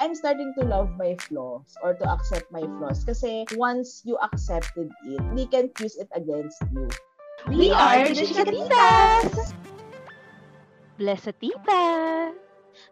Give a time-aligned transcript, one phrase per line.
[0.00, 4.88] I'm starting to love my flaws or to accept my flaws kasi once you accepted
[5.04, 6.88] it, we can't use it against you.
[7.52, 9.52] We, we are the Chikatitas!
[10.96, 12.32] Bless Tita!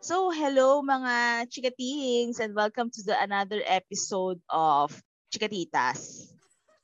[0.05, 4.93] So, hello mga chikatings and welcome to the another episode of
[5.33, 6.28] Chikatitas.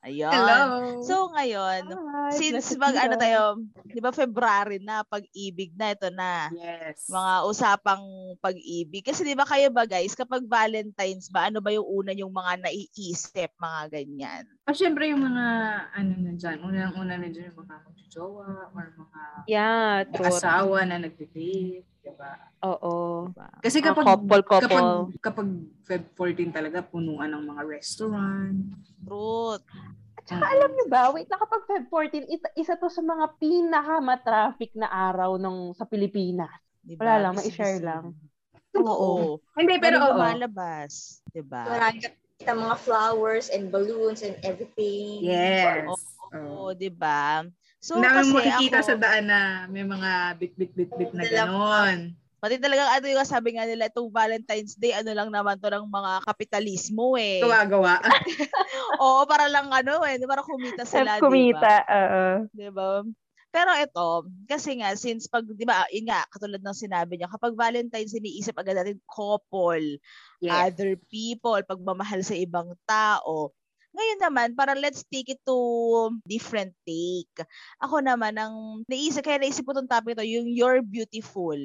[0.05, 0.29] Ayun.
[0.29, 0.61] Hello.
[1.01, 3.57] So ngayon, Hi, since mag ano tayo,
[3.89, 6.53] 'di ba February na, pag-ibig na ito na.
[6.53, 7.09] Yes.
[7.09, 8.05] Mga usapang
[8.37, 9.01] pag-ibig.
[9.01, 12.69] Kasi 'di ba kayo ba guys, kapag Valentine's ba, ano ba yung una yung mga
[12.69, 14.45] naiisip, mga ganyan?
[14.65, 15.45] Ah, syempre yung mga
[15.93, 21.85] ano na diyan, unang-una na diyan yung mga magjojowa or mga yeah, asawa na nagde-date.
[22.01, 22.33] Diba?
[22.65, 23.29] Oo.
[23.61, 24.65] Kasi kapag, couple, couple.
[24.65, 24.85] kapag,
[25.21, 25.49] kapag
[25.85, 28.57] Feb 14 talaga, punuan ng mga restaurant.
[29.05, 29.69] Truth.
[30.25, 34.73] Tsaka alam niyo ba, wait na kapag Feb 14, isa, isa to sa mga pinaka-traffic
[34.73, 36.49] na araw ng sa Pilipinas.
[36.81, 37.05] Diba?
[37.05, 38.17] Wala lang, ma-share lang.
[38.81, 39.37] Oo.
[39.53, 40.17] Hindi, pero oo.
[40.17, 41.21] Lumalabas.
[41.29, 41.69] Diba?
[41.69, 45.23] Marami kita mga flowers and balloons and everything.
[45.23, 45.87] Yes.
[45.87, 47.47] Oo, oh, diba?
[47.79, 52.13] So, Dami kasi makikita ako, sa daan na may mga bit-bit-bit-bit na gano'n.
[52.37, 55.87] Pati talagang ano yung sabi nga nila, itong Valentine's Day, ano lang naman to ng
[55.89, 57.41] mga kapitalismo eh.
[57.41, 57.97] Gumagawa.
[59.01, 62.25] Oo, para lang ano eh, para kumita sila, kumita, oo.
[62.53, 63.01] Di ba?
[63.55, 67.55] Pero ito, kasi nga, since pag, di ba, yun nga, katulad ng sinabi niya, kapag
[67.55, 69.95] Valentine's, iniisip agad natin couple,
[70.43, 70.51] yes.
[70.51, 73.55] other people, pagmamahal sa ibang tao.
[73.95, 75.55] Ngayon naman, para let's take it to
[76.27, 77.31] different take.
[77.79, 81.55] Ako naman, ang naisip, kaya naisip ko itong topic ito, yung you're beautiful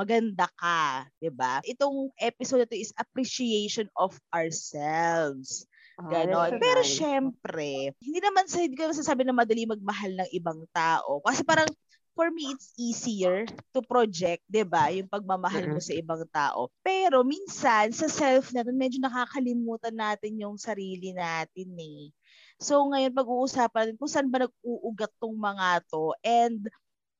[0.00, 1.60] maganda ka, 'di ba?
[1.60, 5.68] Itong episode ito is appreciation of ourselves.
[6.00, 6.50] Ah, Ganon.
[6.56, 6.96] Oh, Pero nice.
[6.96, 11.20] syempre, hindi naman sa hindi ko masasabi na madali magmahal ng ibang tao.
[11.20, 11.68] Kasi parang
[12.16, 16.68] for me, it's easier to project, di ba, yung pagmamahal mo sa ibang tao.
[16.84, 22.12] Pero minsan, sa self natin, medyo nakakalimutan natin yung sarili natin eh.
[22.60, 26.68] So ngayon, pag-uusapan natin kung saan ba nag-uugat tong mga to and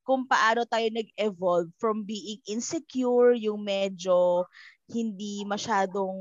[0.05, 4.45] kung paano tayo nag-evolve from being insecure, yung medyo
[4.91, 6.19] hindi masyadong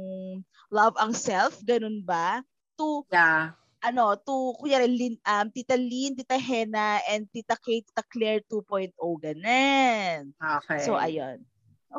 [0.70, 2.46] love ang self, ganun ba?
[2.78, 8.04] To yeah ano, to, kuya, Lin, um, Tita Lynn, Tita Hena, and Tita Kate, Tita
[8.04, 8.92] Claire 2.0,
[9.24, 10.36] ganun.
[10.36, 10.80] Okay.
[10.84, 11.44] So, ayun.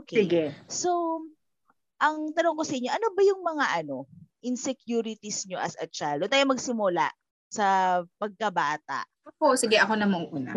[0.05, 0.25] Okay.
[0.25, 0.45] Sige.
[0.69, 1.23] So,
[2.01, 4.05] ang tanong ko sa inyo, ano ba yung mga ano,
[4.45, 6.25] insecurities nyo as a child?
[6.25, 7.09] O tayo magsimula
[7.51, 9.05] sa pagkabata.
[9.37, 10.55] Ako, sige, ako na mauna.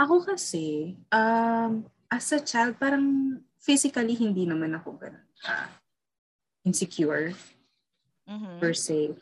[0.00, 5.64] Ako kasi, um, as a child, parang physically hindi naman ako ganun uh,
[6.64, 7.36] insecure
[8.26, 8.58] mm-hmm.
[8.58, 9.12] per se.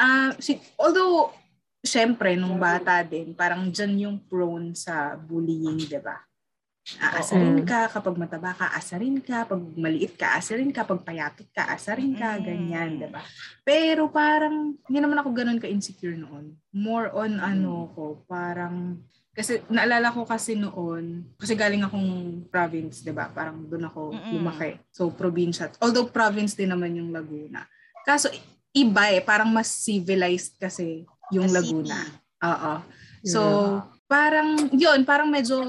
[0.00, 1.32] Uh, si, although,
[1.80, 6.20] syempre, nung bata din, parang dyan yung prone sa bullying, di ba?
[7.00, 11.68] Aasarin ka, kapag mataba ka, asarin ka, pag maliit ka, asarin ka, pag payatot ka,
[11.70, 13.20] asarin ka, ganyan, di ba?
[13.62, 16.56] Pero parang, hindi naman ako ganun ka-insecure noon.
[16.72, 18.96] More on ano ko, parang,
[19.40, 23.32] kasi naalala ko kasi noon, kasi galing akong province, 'di ba?
[23.32, 24.32] Parang doon ako Mm-mm.
[24.36, 24.76] lumaki.
[24.92, 25.72] So probinsya.
[25.80, 27.64] Although province din naman yung Laguna.
[28.04, 28.28] Kaso
[28.76, 31.98] iba eh, parang mas civilized kasi yung A Laguna.
[32.44, 32.74] Oo.
[33.24, 35.62] So, yeah parang yun, parang medyo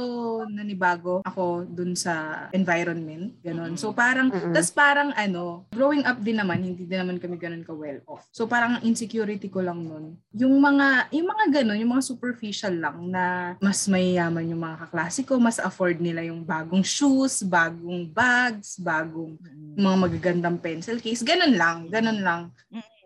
[0.50, 3.78] nanibago ako dun sa environment, ganun.
[3.78, 4.50] So parang mm-hmm.
[4.57, 8.25] tas parang ano, growing up din naman, hindi din naman kami ganun ka well off.
[8.34, 10.18] So parang insecurity ko lang nun.
[10.34, 15.22] Yung mga yung mga ganun, yung mga superficial lang na mas mayayaman yung mga kaklase
[15.22, 19.38] ko, mas afford nila yung bagong shoes, bagong bags, bagong
[19.78, 22.41] mga magagandang pencil case, ganun lang, ganun lang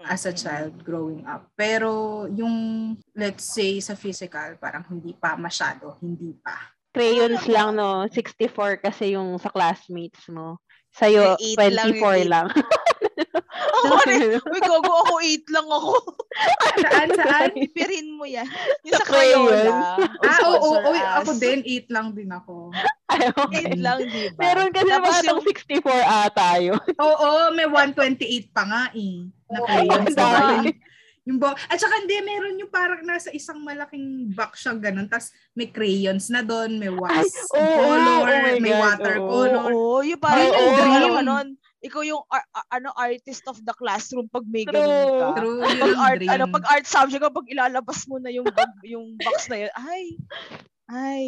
[0.05, 1.49] as a child growing up.
[1.57, 6.71] Pero yung, let's say, sa physical, parang hindi pa masyado, hindi pa.
[6.95, 8.07] Crayons lang, no?
[8.07, 10.63] 64 kasi yung sa classmates mo.
[10.95, 12.47] Sa'yo, 24 lang.
[12.47, 12.47] lang.
[13.55, 14.27] ako rin.
[14.39, 15.91] Uy, gogo ako, 8 lang ako.
[16.83, 17.49] saan, saan?
[17.55, 18.47] Ipirin mo yan.
[18.83, 19.71] Yung sa Crayola.
[20.23, 20.93] Ah, oo, oo, oo.
[21.23, 22.71] Ako din, 8 lang din ako.
[23.11, 23.63] Ay, okay.
[23.75, 24.39] 8 lang, di ba?
[24.41, 25.41] Meron kasi Tapos mga yung...
[25.43, 26.81] 64 ata yun.
[26.99, 29.29] Oo, may 128 pa nga eh.
[29.45, 29.57] Na.
[29.61, 30.65] Oh,
[31.25, 35.09] yung bo- At saka hindi, meron yung parang nasa isang malaking box siya ganun.
[35.09, 39.69] Tapos may crayons na doon, may wax Ay, oh, color, oh may God, watercolor.
[39.73, 41.33] Oo, oh, oh, yung parang oh, yung oh, ano,
[41.85, 45.27] ikaw yung ar- ano artist of the classroom pag may ganun ka.
[45.37, 46.33] True, pag art, dream.
[46.33, 48.49] ano, pag art subject ka, pag ilalabas mo na yung
[48.81, 50.03] yung box na yun, ay,
[50.89, 51.23] ay,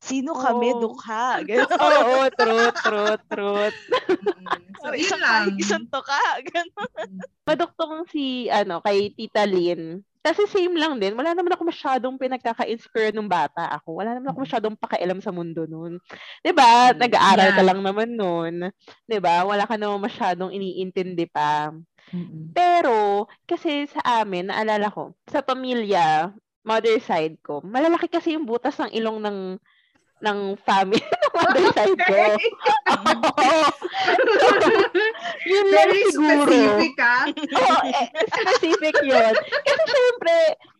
[0.00, 0.72] Sino kami?
[0.72, 0.80] Oh.
[0.80, 1.44] Dukha.
[1.76, 3.76] Oo, oh, truth, truth, truth.
[4.80, 5.52] so, isang lang.
[5.60, 6.40] isang to ka.
[6.40, 7.20] Ganun.
[7.44, 11.16] Paduktong si, ano, kay Tita Lynn, kasi same lang din.
[11.16, 14.04] Wala naman ako masyadong pinagkaka-insecure nung bata ako.
[14.04, 15.96] Wala naman ako masyadong pakialam sa mundo noon.
[16.44, 16.92] 'Di ba?
[16.92, 17.56] Mm, Nag-aaral yeah.
[17.56, 18.54] ka lang naman noon.
[19.08, 19.48] 'Di ba?
[19.48, 21.72] Wala ka naman masyadong iniintindi pa.
[22.12, 22.52] Mm-mm.
[22.52, 26.34] Pero kasi sa amin, naalala ko, sa pamilya,
[26.66, 29.38] mother side ko, malalaki kasi yung butas ng ilong ng
[30.20, 32.20] ng family ng mother side ko.
[35.50, 36.52] yun Very lang siguro.
[36.52, 37.18] specific, ha?
[37.32, 39.32] oh, eh, specific yun.
[39.40, 40.36] Kasi syempre,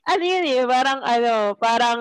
[0.09, 2.01] ano yun eh, parang ano, parang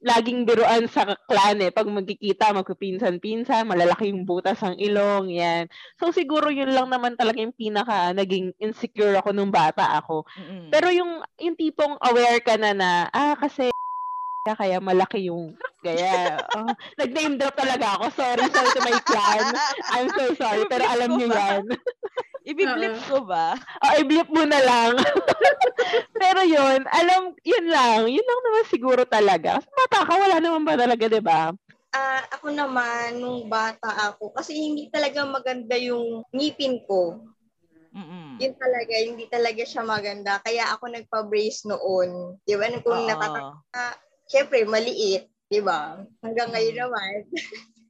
[0.00, 1.68] laging biruan sa clan eh.
[1.68, 5.68] Pag magkikita, magpipinsan-pinsan, malalaki yung butas ang ilong, yan.
[6.00, 10.24] So, siguro yun lang naman talaga yung pinaka naging insecure ako nung bata ako.
[10.40, 10.66] Mm-hmm.
[10.72, 13.68] Pero yung, yung tipong aware ka na na, ah, kasi
[14.44, 18.12] kaya malaki yung kaya oh, nag-name drop talaga ako.
[18.16, 19.44] Sorry, sorry to my clan.
[19.92, 21.64] I'm so sorry, pero alam niyo yan.
[22.44, 23.56] Ibiblip ko ba?
[23.84, 24.92] Oh, i-blip mo na lang.
[26.20, 28.08] pero yun, alam, yun lang.
[28.08, 29.60] Yun lang naman siguro talaga.
[29.60, 31.52] Bata ka, wala naman ba talaga, di ba?
[31.96, 37.24] Uh, ako naman, nung bata ako, kasi hindi talaga maganda yung ngipin ko.
[37.90, 38.36] Mm-mm.
[38.36, 40.40] Yun talaga, hindi talaga siya maganda.
[40.44, 42.40] Kaya ako nagpa-brace noon.
[42.44, 42.68] Di ba?
[42.84, 43.96] Kung natatanda,
[44.30, 45.98] syempre, maliit, di ba?
[46.22, 46.80] Hanggang ngayon mm.
[46.86, 47.14] naman.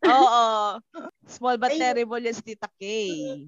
[0.08, 0.48] Oo.
[1.30, 2.82] Small but Ay, terrible si Tita K.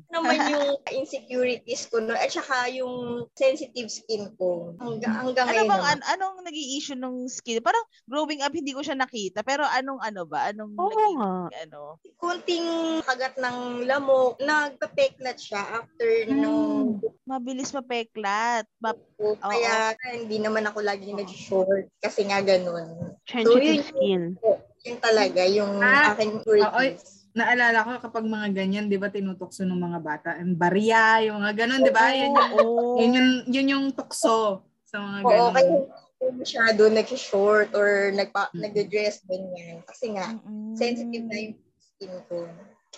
[0.07, 4.79] naman yung insecurities ko no, at saka yung sensitive skin ko.
[4.79, 7.59] Hanggang, hanggang ano ngayon bang, an- anong nag issue ng skin?
[7.59, 9.43] Parang growing up, hindi ko siya nakita.
[9.43, 10.55] Pero anong ano ba?
[10.55, 11.19] Anong Oo naging,
[11.67, 11.99] ano?
[12.23, 12.67] Kunting
[13.03, 16.39] kagat ng lamok, nagpa-peklat siya after hmm.
[16.39, 17.03] nung...
[17.27, 18.63] Mabilis mapeklat.
[18.79, 23.19] Map- Oo, kaya hindi naman ako lagi nag-short kasi nga ganun.
[23.27, 24.23] Sensitive so, yun, skin.
[24.83, 29.81] Yun talaga, yung ah, aking quirkies naalala ko kapag mga ganyan, 'di ba, tinutokso ng
[29.81, 32.07] mga bata, ang barya, yung mga ganun, 'di ba?
[32.13, 32.97] Yun, oh.
[33.01, 35.41] yun, yun, yun yung tukso sa mga ganun.
[35.41, 35.73] Oo, kaya
[36.31, 38.63] masyado nag-short or nagpa, mm-hmm.
[38.63, 39.83] nag-dress ganyan.
[39.83, 40.75] Kasi nga, mm-hmm.
[40.79, 42.47] sensitive na yung skin ko.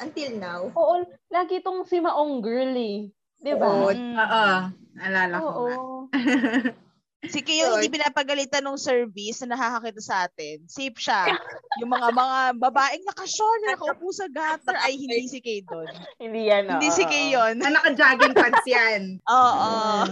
[0.02, 0.60] Until now.
[0.74, 3.14] Oo, lagi itong si Maong girl eh.
[3.38, 3.68] 'Di ba?
[3.70, 4.48] Oo, oo.
[4.94, 5.66] Naalala ko Oo.
[7.30, 10.64] Si Kiyo hindi pinapagalitan ng service na nakakakita sa atin.
[10.68, 11.32] Safe siya.
[11.80, 15.88] Yung mga mga babaeng naka-shawl na nakaupo sa gutter ay hindi si Kay doon.
[16.20, 17.56] hindi yan, Hindi si Kay yun.
[17.60, 19.18] Na naka-jogging pants yan.
[19.32, 19.70] Oo.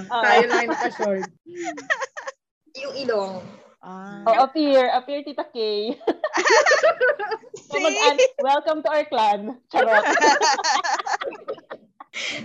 [0.09, 1.29] Tayo lang naka-short.
[2.83, 3.35] yung ilong.
[3.83, 4.23] Ah.
[4.31, 4.89] Oh, appear.
[4.95, 5.99] Appear, Tita Kay.
[7.67, 9.59] so, mag- welcome to our clan.
[9.75, 10.07] Charot.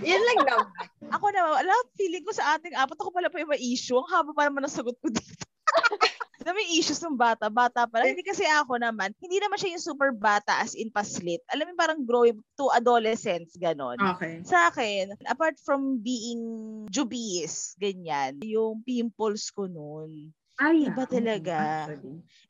[0.00, 0.66] Yan lang naman.
[1.12, 3.96] Ako na, alam, feeling ko sa ating apat, ako pala pa yung may issue.
[3.96, 5.44] Ang haba pa naman ang sagot ko dito.
[6.48, 9.84] na may issues ng bata, bata pa Hindi kasi ako naman, hindi naman siya yung
[9.84, 11.44] super bata as in paslit.
[11.52, 14.00] Alam mo parang growing to adolescence, ganon.
[14.16, 14.40] Okay.
[14.48, 16.40] Sa akin, apart from being
[16.88, 21.86] jubies, ganyan, yung pimples ko noon, ay, iba talaga.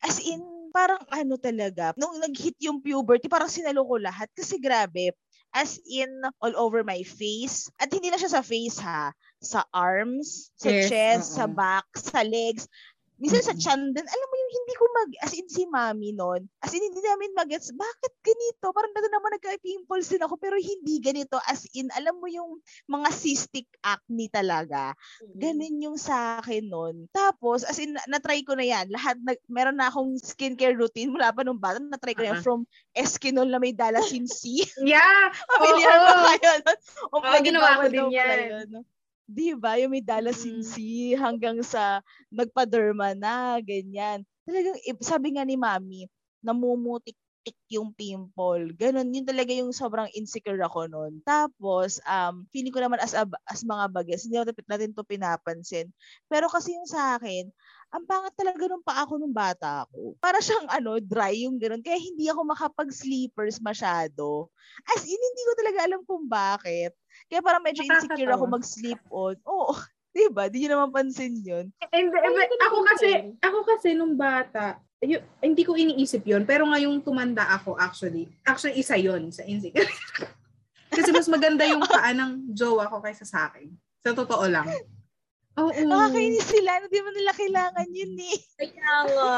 [0.01, 0.41] As in,
[0.73, 4.33] parang ano talaga, nung nag-hit yung puberty, parang sinalo ko lahat.
[4.33, 5.13] Kasi grabe,
[5.55, 7.71] as in all over my face.
[7.81, 11.39] At hindi na siya sa face ha, sa arms, sa yes, chest, uh-uh.
[11.39, 12.69] sa back, sa legs.
[13.19, 16.47] Minsan sa chan din, alam mo yung hindi ko mag, as in si mami noon,
[16.63, 18.71] as in hindi namin magets, bakit ganito?
[18.71, 21.35] Parang na naman nagka-pimples din ako, pero hindi ganito.
[21.51, 24.95] As in, alam mo yung mga cystic acne talaga.
[25.35, 27.11] Ganun yung sa akin noon.
[27.11, 28.87] Tapos, as in, na-try ko na yan.
[28.95, 31.83] Lahat, na, meron na akong skincare routine mula pa nung bata.
[31.83, 32.39] Na-try ko uh-huh.
[32.39, 32.61] na yan from
[32.95, 34.63] Eskinol na may Dalasin C.
[34.87, 35.35] yeah!
[35.59, 36.51] Familiar oh, ba kayo?
[37.11, 38.39] Oo, oh, ginawa ko din yan.
[38.47, 38.87] Yun.
[39.29, 39.77] Di ba?
[39.77, 41.21] Yung may dalasinsi mm.
[41.21, 42.01] hanggang sa
[42.33, 44.25] nagpa-derma na, ganyan.
[44.49, 46.09] Talagang, sabi nga ni mami,
[46.41, 48.73] namumutik-tik yung pimple.
[48.73, 51.21] Ganon, yun talaga yung sobrang insecure ako noon.
[51.29, 55.93] Tapos, um, feeling ko naman as, a, as mga bagets, hindi natin to pinapansin.
[56.33, 57.53] Pero kasi yung sa akin,
[57.89, 60.17] ang pangit talaga nung pa ako nung bata ako.
[60.21, 61.81] Para siyang ano, dry yung gano'n.
[61.81, 64.53] Kaya hindi ako makapag-sleepers masyado.
[64.93, 66.93] As in, hindi ko talaga alam kung bakit.
[67.27, 69.35] Kaya parang medyo insecure ako mag-sleep on.
[69.43, 69.79] Oo, oh,
[70.15, 70.47] 'di ba?
[70.47, 71.67] Di niyo naman pansin 'yun.
[71.91, 73.11] And, and, ako kasi,
[73.43, 78.79] ako kasi nung bata, y- hindi ko iniisip 'yon, pero ngayong tumanda ako actually, actually
[78.79, 79.87] isa 'yon sa insecure.
[80.97, 83.71] kasi mas maganda yung paa ng jowa ko kaysa sa akin.
[84.03, 84.67] Sa totoo lang.
[85.59, 85.71] Oo.
[85.71, 86.79] Oh, Nakakainis sila.
[86.79, 88.39] Hindi mo nila kailangan yun eh.
[88.63, 89.35] Kaya nga.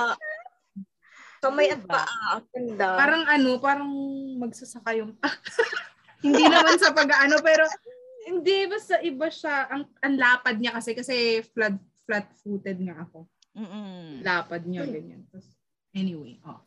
[1.40, 2.36] Kamay at paa.
[2.36, 2.88] Ang ganda.
[3.00, 3.90] Parang ano, parang
[4.36, 5.16] magsasaka yung
[6.24, 7.64] hindi naman sa pag-ano, pero
[8.28, 9.66] hindi, basta iba siya.
[9.72, 13.26] Ang, ang lapad niya kasi, kasi flat, flat-footed nga ako.
[13.56, 14.22] Mm-mm.
[14.22, 15.26] Lapad niya, ganyan.
[15.96, 16.60] Anyway, oh.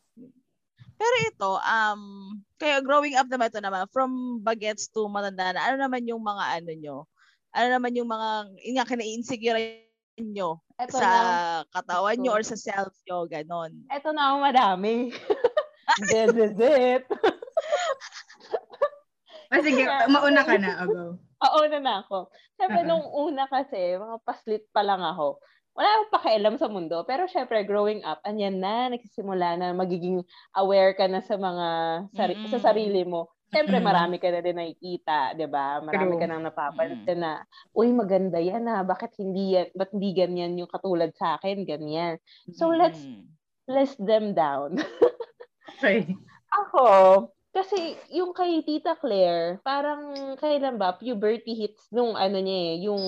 [0.93, 2.03] Pero ito, um,
[2.55, 6.43] kaya growing up naman ito naman, from bagets to matanda na, ano naman yung mga
[6.61, 6.97] ano nyo?
[7.53, 8.29] Ano naman yung mga,
[8.63, 9.59] yun nga, kina-insecure
[10.21, 11.25] nyo Eto sa na.
[11.73, 13.73] katawan nyo or sa self nyo, ganon.
[13.89, 15.11] Ito na madami.
[16.09, 17.03] Zet,
[19.53, 20.71] Ah, sige, mauna ka na.
[20.81, 21.05] Oh, go.
[21.43, 22.31] Mauna na ako.
[22.57, 22.89] Siyempre, uh-huh.
[22.89, 25.37] nung una kasi, mga paslit pa lang ako.
[25.77, 27.03] Wala akong pakialam sa mundo.
[27.05, 30.23] Pero syempre, growing up, anyan na, nagsisimula na magiging
[30.57, 31.67] aware ka na sa mga,
[32.15, 32.51] sari- mm-hmm.
[32.53, 33.29] sa sarili mo.
[33.53, 35.77] Siyempre, marami ka na din nakikita, di ba?
[35.77, 36.21] Marami True.
[36.21, 37.45] ka nang napapansin na,
[37.77, 42.17] uy, maganda yan ha, bakit hindi yan, ba't hindi ganyan yung katulad sa akin, ganyan.
[42.57, 42.97] So, let's
[43.69, 44.81] list them down.
[45.77, 46.17] okay.
[46.49, 46.85] Ako,
[47.53, 53.03] kasi yung kay Tita Claire, parang kailan ba, puberty hits nung ano niya eh, yung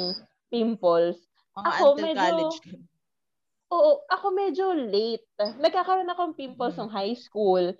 [0.54, 1.18] pimples.
[1.58, 2.58] Mga ako medyo, college.
[3.74, 5.26] Oo, ako medyo late.
[5.58, 6.86] Nagkakaroon akong pimples mm-hmm.
[6.86, 7.74] nung high school.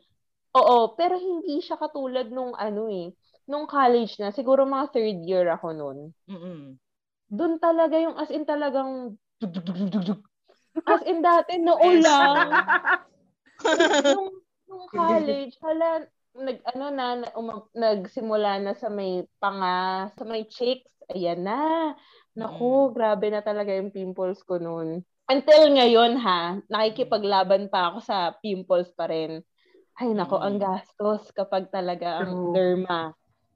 [0.58, 3.14] Oo, pero hindi siya katulad nung ano eh,
[3.46, 4.34] nung college na.
[4.34, 6.00] Siguro mga third year ako noon.
[6.26, 6.82] Mm-mm.
[7.30, 9.14] Doon talaga yung as in talagang
[10.92, 12.50] as in dati noon lang.
[14.18, 14.34] nung,
[14.66, 20.92] nung college, hala, nag ano na um, nagsimula na sa may panga, sa may cheeks.
[21.14, 21.94] Ayan na.
[22.36, 22.94] Naku, mm.
[22.98, 25.06] grabe na talaga yung pimples ko noon.
[25.26, 29.42] Until ngayon ha, nakikipaglaban pa ako sa pimples pa rin.
[29.96, 30.46] Ay nako, mm.
[30.46, 33.16] ang gastos kapag talaga ang derma.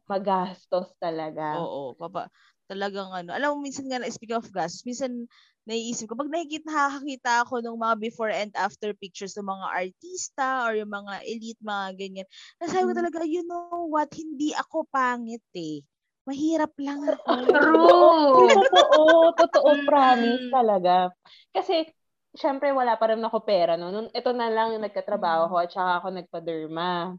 [0.10, 1.60] Magastos talaga.
[1.60, 2.32] Oo, papa
[2.70, 3.34] talagang ano.
[3.34, 5.26] Alam mo, minsan nga, na speak of gastos, minsan
[5.70, 10.66] naiisip ko, pag nakikita, nakakita ako ng mga before and after pictures ng mga artista
[10.66, 13.00] or yung mga elite, mga ganyan, nasabi ko mm.
[13.06, 15.86] talaga, you know what, hindi ako pangit eh.
[16.26, 17.30] Mahirap lang ako.
[17.46, 18.50] True.
[18.58, 19.06] totoo,
[19.38, 20.54] totoo, promise mm.
[20.54, 21.14] talaga.
[21.54, 21.86] Kasi,
[22.34, 23.78] syempre, wala pa rin ako pera.
[23.78, 23.94] No?
[23.94, 27.14] Nung, ito na lang yung nagkatrabaho ko at saka ako nagpa-derma.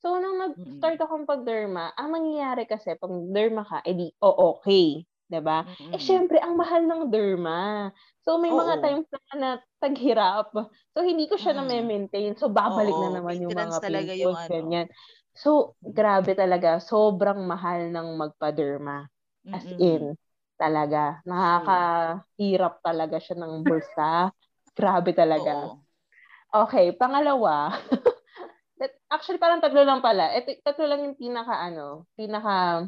[0.00, 5.04] So, nung nag-start akong pag-derma, ang nangyayari kasi, pag derma ka, edi, oh, okay.
[5.30, 5.62] 'Di ba?
[5.62, 5.94] Mm-hmm.
[5.94, 7.94] Eh syempre ang mahal ng derma.
[8.26, 8.58] So may Oo.
[8.58, 10.50] mga times na, na taghirap.
[10.90, 11.70] So hindi ko siya mm-hmm.
[11.70, 12.32] na-maintain.
[12.34, 14.50] So babalik Oo, na naman yung mga talaga pimples, yung ano.
[14.50, 14.86] ganyan.
[15.32, 19.06] So grabe talaga, sobrang mahal ng magpa-derma.
[19.54, 19.78] As mm-hmm.
[19.80, 20.04] in,
[20.58, 21.22] talaga.
[21.24, 24.34] Nakakahirap talaga siya ng bulsa.
[24.74, 25.70] grabe talaga.
[25.70, 25.78] Oo.
[26.50, 27.70] Okay, pangalawa.
[29.10, 30.34] Actually, parang tatlo lang pala.
[30.34, 32.86] Ito, tatlo lang yung pinaka, ano, pinaka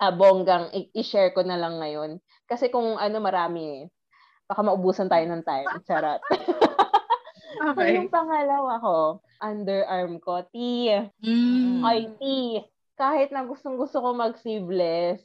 [0.00, 2.18] uh, bonggang i-share ko na lang ngayon.
[2.48, 3.82] Kasi kung ano marami eh,
[4.48, 5.68] baka maubusan tayo ng time.
[5.84, 6.18] Charot.
[7.70, 7.76] okay.
[7.76, 8.96] so, yung pangalawa ko,
[9.38, 10.56] underarm ko, T.
[11.22, 11.84] Mm.
[11.84, 12.22] Ay, T.
[12.98, 15.24] Kahit na gustong gusto ko mag-sleeveless,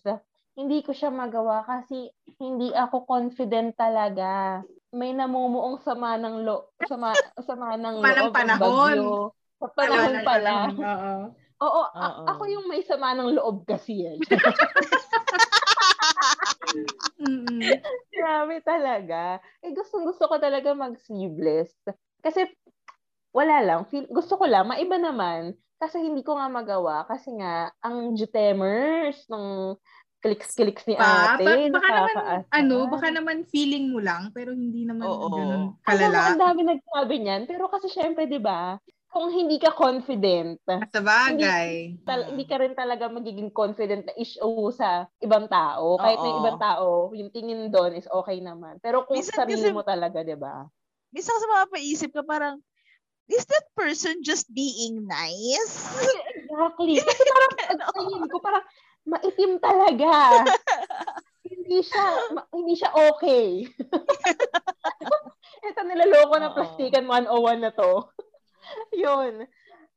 [0.55, 2.07] hindi ko siya magawa kasi
[2.39, 4.63] hindi ako confident talaga.
[4.95, 7.11] May namumuong sama ng lo sama
[7.43, 8.95] sama ng loob panahon.
[8.95, 9.35] Bagyo.
[9.59, 10.53] Sa panahon pala.
[10.71, 11.15] Oo.
[11.63, 14.19] Oo, a- ako yung may sama ng loob kasi eh.
[17.23, 17.79] mm
[18.11, 19.39] Grabe talaga.
[19.63, 21.71] Eh, gusto, gusto ko talaga mag-sleeveless.
[22.19, 22.47] Kasi,
[23.31, 23.87] wala lang.
[23.91, 24.67] Feel, gusto ko lang.
[24.67, 25.55] Maiba naman.
[25.79, 27.03] Kasi hindi ko nga magawa.
[27.07, 29.75] Kasi nga, ang jutemers ng
[30.25, 31.69] clicks-clicks ni ate.
[31.69, 32.15] Pa, baka naman,
[32.49, 35.29] ano, baka naman feeling mo lang, pero hindi naman Oo.
[35.29, 36.33] ganun kalala.
[36.33, 37.41] Ang dami nagsabi niyan.
[37.45, 38.81] Pero kasi syempre, di ba,
[39.15, 40.59] kung hindi ka confident.
[40.67, 41.95] Sa bagay.
[41.95, 45.95] Hindi, tal- hindi ka rin talaga magiging confident na issue sa ibang tao.
[45.95, 48.75] Kahit na ibang tao, yung tingin doon is okay naman.
[48.83, 50.67] Pero kung minsan sarili kasi, mo talaga, di ba?
[51.15, 52.59] Minsan sa mga paisip ka parang,
[53.31, 55.79] is that person just being nice?
[56.35, 56.99] Exactly.
[57.07, 57.51] Kasi parang,
[57.95, 58.65] tingin ko, parang,
[59.07, 60.43] maitim talaga.
[61.47, 62.05] hindi siya,
[62.35, 63.63] ma- hindi siya okay.
[65.63, 68.11] Ito nilaloko na plastikan 101 na to.
[69.05, 69.45] yun.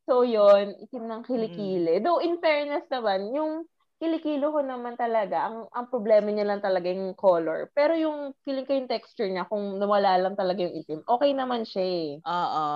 [0.09, 0.73] So, yun.
[0.81, 2.01] Itim ng kilikili.
[2.01, 2.03] Mm.
[2.05, 6.87] Though, in fairness naman, yung kilikilo ko naman talaga, ang, ang problema niya lang talaga
[6.87, 7.67] yung color.
[7.75, 11.67] Pero yung feeling ko yung texture niya, kung nawala lang talaga yung itim, okay naman
[11.67, 12.11] siya eh.
[12.23, 12.67] Oo.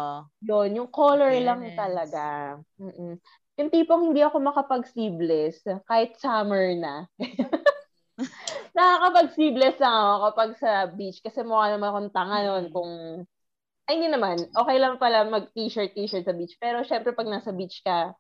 [0.43, 1.47] Yun, yung color Fairness.
[1.47, 2.25] lang talaga.
[2.77, 3.15] Mm-mm.
[3.63, 7.07] Yung tipong hindi ako makapag-sleeveless, kahit summer na.
[8.77, 12.73] Nakakapag-sleeveless lang ako kapag sa beach kasi mukha naman akong tanga noon mm.
[12.75, 12.93] kung
[13.91, 14.39] ay, hindi naman.
[14.55, 16.55] Okay lang pala mag-t-shirt, t-shirt sa beach.
[16.63, 18.15] Pero syempre, pag nasa beach ka,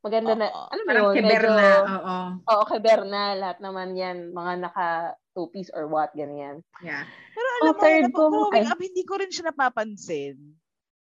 [0.00, 1.14] maganda na, oh, ano ba yun?
[1.20, 2.16] Keberna, oo.
[2.48, 3.22] Oo, keberna.
[3.36, 4.88] Lahat naman yan, mga naka
[5.36, 6.64] two-piece or what, ganyan.
[6.80, 7.04] Yeah.
[7.36, 10.58] Pero alam oh, mo, third ko, growing up, hindi ko rin siya napapansin.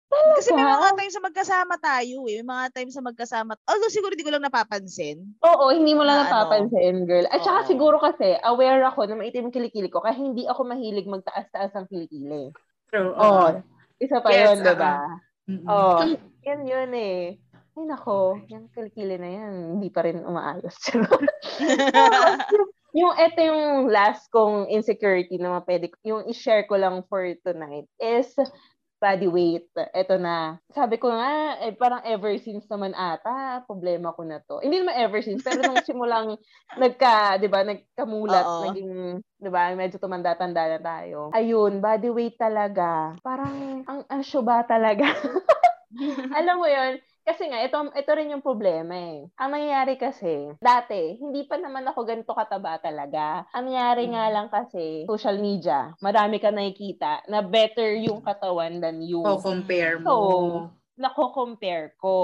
[0.08, 0.36] Talaga?
[0.40, 2.40] Kasi may mga times sa magkasama tayo eh.
[2.40, 3.52] May mga times sa magkasama.
[3.68, 5.20] Although siguro hindi ko lang napapansin.
[5.44, 6.32] Oo, hindi mo lang na, ano.
[6.32, 7.08] napapansin, ano.
[7.08, 7.28] girl.
[7.28, 11.12] At saka siguro kasi, aware ako na maitim yung kilikili ko kaya hindi ako mahilig
[11.12, 12.56] magtaas-taas ang kilikili.
[12.92, 13.12] True.
[13.14, 13.24] Oo.
[13.24, 13.50] Oh,
[14.00, 14.94] isa pa yes, yun, diba?
[15.48, 15.64] Uh-huh.
[15.68, 15.96] Oo.
[15.98, 16.00] Oh,
[16.44, 17.40] yan yun eh.
[17.78, 20.74] Ay nako, yung kilikili na yan, hindi pa rin umaayos.
[20.96, 21.06] yung,
[22.98, 28.34] yung ito yung last kong insecurity na mapwede, yung i-share ko lang for tonight is
[28.98, 29.70] body weight.
[29.74, 30.58] Ito na.
[30.74, 34.60] Sabi ko nga, eh, parang ever since naman ata, problema ko na to.
[34.62, 36.38] Hindi naman ever since, pero nung simulang
[36.76, 38.64] nagka, di ba, nagkamulat, Uh-oh.
[38.70, 41.30] naging, di ba, medyo tumanda-tanda na tayo.
[41.34, 43.14] Ayun, body weight talaga.
[43.22, 45.06] Parang, ang, ang syuba talaga.
[46.38, 49.28] Alam mo yon kasi nga, ito, ito rin yung problema eh.
[49.36, 53.44] Ang nangyayari kasi, dati, hindi pa naman ako ganito kataba talaga.
[53.52, 54.12] Ang nangyayari mm.
[54.16, 59.20] nga lang kasi, social media, marami ka nakikita na better yung katawan than you.
[59.20, 60.08] O compare mo.
[60.08, 60.16] So,
[60.98, 62.18] nako-compare ko.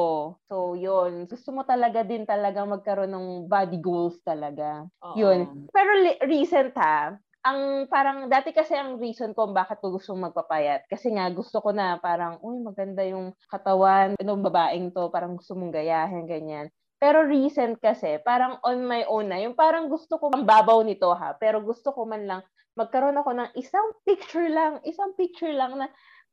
[0.50, 1.30] So, yun.
[1.30, 4.90] Gusto mo talaga din talaga magkaroon ng body goals talaga.
[5.06, 5.20] Oo.
[5.20, 5.70] Yun.
[5.70, 10.88] Pero li- recent ha, ang parang dati kasi ang reason ko bakit ko gusto magpapayat
[10.88, 15.52] kasi nga gusto ko na parang uy maganda yung katawan ng babaeng to parang gusto
[15.60, 16.72] mong gayahin ganyan.
[17.04, 21.12] Pero recent kasi parang on my own na yung parang gusto ko ang babaw nito
[21.12, 22.42] ha pero gusto ko man lang
[22.80, 25.92] magkaroon ako ng isang picture lang isang picture lang na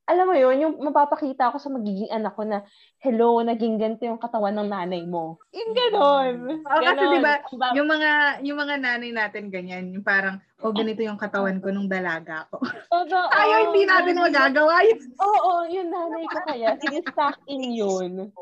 [0.09, 2.66] alam mo yun, yung mapapakita ako sa magiging anak ko na,
[2.99, 5.38] hello, naging ganito yung katawan ng nanay mo.
[5.54, 6.35] Yung ganon.
[6.66, 7.35] Oh, kasi di ba,
[7.76, 8.11] yung mga,
[8.42, 12.59] yung mga nanay natin ganyan, yung parang, oh, ganito yung katawan ko nung dalaga ko.
[12.90, 13.26] Totoo.
[13.30, 14.99] Ayaw, hindi natin magagawa yun.
[15.21, 18.35] Oo, oh, oh, yung nanay ko kaya, sinistack in yun.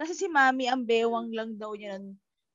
[0.00, 2.00] Kasi si mami, ang bewang lang daw niya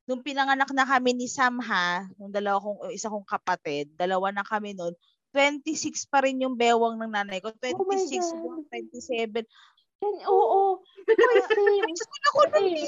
[0.09, 4.43] nung pinanganak na kami ni Sam ha, nung dalawa kong, isa kong kapatid, dalawa na
[4.43, 4.91] kami noon,
[5.31, 7.51] 26 pa rin yung bewang ng nanay ko.
[7.55, 9.47] 26, oh 27.
[10.01, 10.81] Yan, oo.
[11.05, 11.43] High
[12.01, 12.83] school ako nun eh.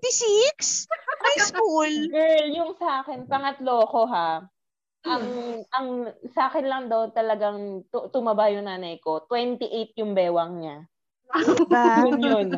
[0.00, 0.88] 26?
[0.88, 1.92] High school.
[2.14, 4.46] Girl, yung sa akin, pangatlo ko ha.
[5.02, 5.26] Ang
[5.76, 5.88] ang
[6.30, 7.82] sa akin lang daw talagang
[8.14, 9.26] tumaba yung nanay ko.
[9.26, 10.76] 28 yung bewang niya.
[12.06, 12.48] Yun yun.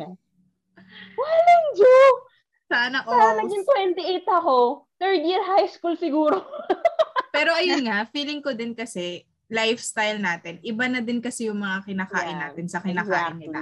[1.15, 2.21] Walang joke.
[2.65, 3.13] Sana all.
[3.13, 3.65] Sana naging
[3.95, 4.85] 28 ako.
[4.97, 6.41] Third year high school siguro.
[7.35, 11.85] Pero ayun nga, feeling ko din kasi lifestyle natin, iba na din kasi yung mga
[11.85, 13.41] kinakain yeah, natin sa kinakain exactly.
[13.45, 13.59] nila.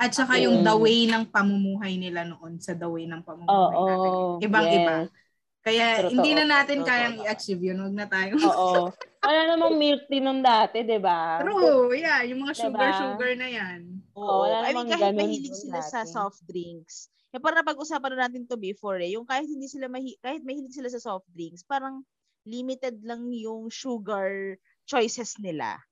[0.00, 0.44] At saka okay.
[0.48, 4.12] yung the way ng pamumuhay nila noon sa the way ng pamumuhay oh, natin.
[4.48, 4.94] Ibang-iba.
[5.04, 5.24] Yes.
[5.66, 6.12] Kaya Totoo.
[6.14, 6.88] hindi na natin Totoo.
[6.88, 7.78] kayang i-achieve yun.
[7.82, 8.32] Huwag na tayo.
[8.38, 8.94] Oo.
[9.26, 11.42] Wala namang milk tea nung dati, di ba?
[11.42, 11.90] True.
[11.90, 12.22] Yeah.
[12.30, 13.42] Yung mga sugar-sugar diba?
[13.42, 13.80] na yan.
[14.14, 14.46] Oo.
[14.46, 15.90] Wala I mean, kahit mahilig sila natin.
[15.90, 17.10] sa soft drinks.
[17.34, 19.18] Yung parang napag-usapan na natin to before eh.
[19.18, 22.06] Yung kahit hindi sila mahi- kahit mahilig sila sa soft drinks, parang
[22.46, 24.56] limited lang yung sugar
[24.86, 25.82] choices nila.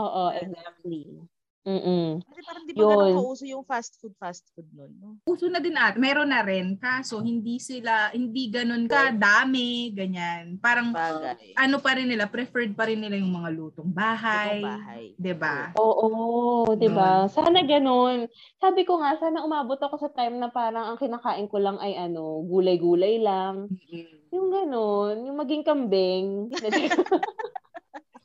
[0.00, 1.06] Oo, exactly.
[1.60, 2.24] Mm-mm.
[2.24, 2.88] Kasi parang di ba Yun.
[2.88, 4.92] ganun kauso yung fast food, fast food nun?
[4.96, 5.20] No?
[5.28, 6.80] Uso na din at meron na rin.
[6.80, 10.56] Kaso hindi sila, hindi ganun kadami, ganyan.
[10.56, 11.52] Parang Bagay.
[11.60, 14.64] ano pa rin nila, preferred pa rin nila yung mga lutong bahay.
[14.64, 15.02] Lutong bahay.
[15.20, 15.56] Diba?
[15.76, 16.08] Oo,
[16.80, 17.28] di ba?
[17.28, 18.24] Sana ganun.
[18.56, 21.92] Sabi ko nga, sana umabot ako sa time na parang ang kinakain ko lang ay
[21.92, 23.68] ano, gulay-gulay lang.
[23.68, 24.32] Mm-hmm.
[24.32, 26.48] Yung ganun, yung maging kambing.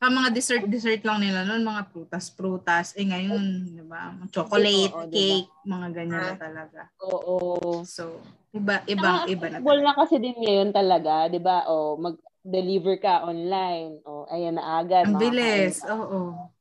[0.05, 2.93] Ang mga dessert, dessert lang nila noon, mga prutas, prutas.
[2.93, 3.41] Eh ngayon,
[3.73, 4.13] di ba?
[4.29, 5.65] Chocolate, Oo, cake, diba?
[5.65, 6.81] mga ganyan na talaga.
[7.01, 7.81] Oo.
[7.81, 8.21] So,
[8.53, 9.57] iba, ibang, iba na.
[9.65, 9.81] Talaga.
[9.81, 11.65] na kasi din ngayon talaga, di ba?
[11.65, 13.97] O, mag-deliver ka online.
[14.05, 15.09] O, ayan na agad.
[15.09, 16.53] Ang bilis, oo.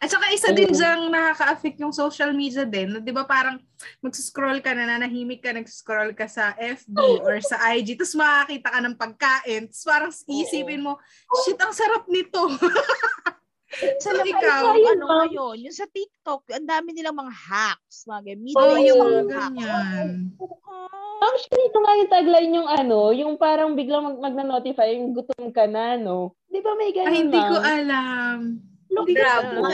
[0.00, 3.00] At saka isa din diyang nakaka-affect yung social media din.
[3.00, 3.60] 'Di ba parang
[4.02, 8.80] mag-scroll ka na, nanahimik ka, nag-scroll ka sa FB or sa IG, tapos makakita ka
[8.82, 10.98] ng pagkain, tapos parang isipin mo,
[11.42, 12.46] shit, ang sarap nito.
[14.02, 18.54] so, ikaw, ano ngayon, yung sa TikTok, ang dami nilang mga hacks, mga gamit.
[18.54, 20.08] Oh, yung mga ganyan.
[21.22, 25.70] Actually, ito nga yung tagline yung ano, yung parang biglang mag- magna-notify yung gutom ka
[25.70, 26.34] na, no?
[26.50, 28.38] Di ba may ganyan Ay, hindi ko alam.
[28.92, 29.64] Look, Bravo.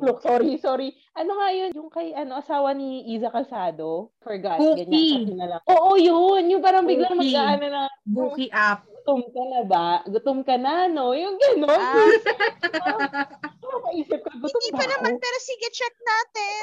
[0.00, 0.88] Look, sorry, sorry.
[1.12, 1.70] Ano nga yun?
[1.76, 4.16] Yung kay ano, asawa ni Iza Calzado?
[4.24, 4.56] Forgot.
[4.56, 5.28] Cookie.
[5.28, 5.36] Ganyan.
[5.36, 5.62] Na lang.
[5.68, 6.48] Oo, yun.
[6.48, 7.82] Yung parang biglang mag-ano na.
[8.08, 8.88] Bookie up.
[9.02, 9.88] Gutom ka na ba?
[10.08, 11.10] Gutom ka na, no?
[11.12, 11.74] Yung gano'n.
[11.74, 12.06] Ah.
[13.80, 16.62] Naisip ko, Hindi pa naman, pero sige, check natin.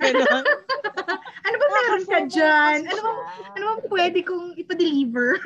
[1.46, 2.78] ano ba meron ka dyan?
[2.88, 3.12] Ano ba,
[3.52, 5.36] ano ba pwede kong ipa-deliver?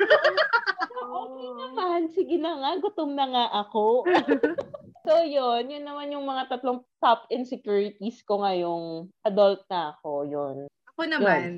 [1.21, 1.99] okay naman.
[2.15, 4.07] Sige na nga, gutom na nga ako.
[5.01, 5.67] So, yun.
[5.67, 10.11] Yun naman yung mga tatlong top insecurities ko ngayong adult na ako.
[10.29, 10.57] Yun.
[10.93, 11.55] Ako naman, yun.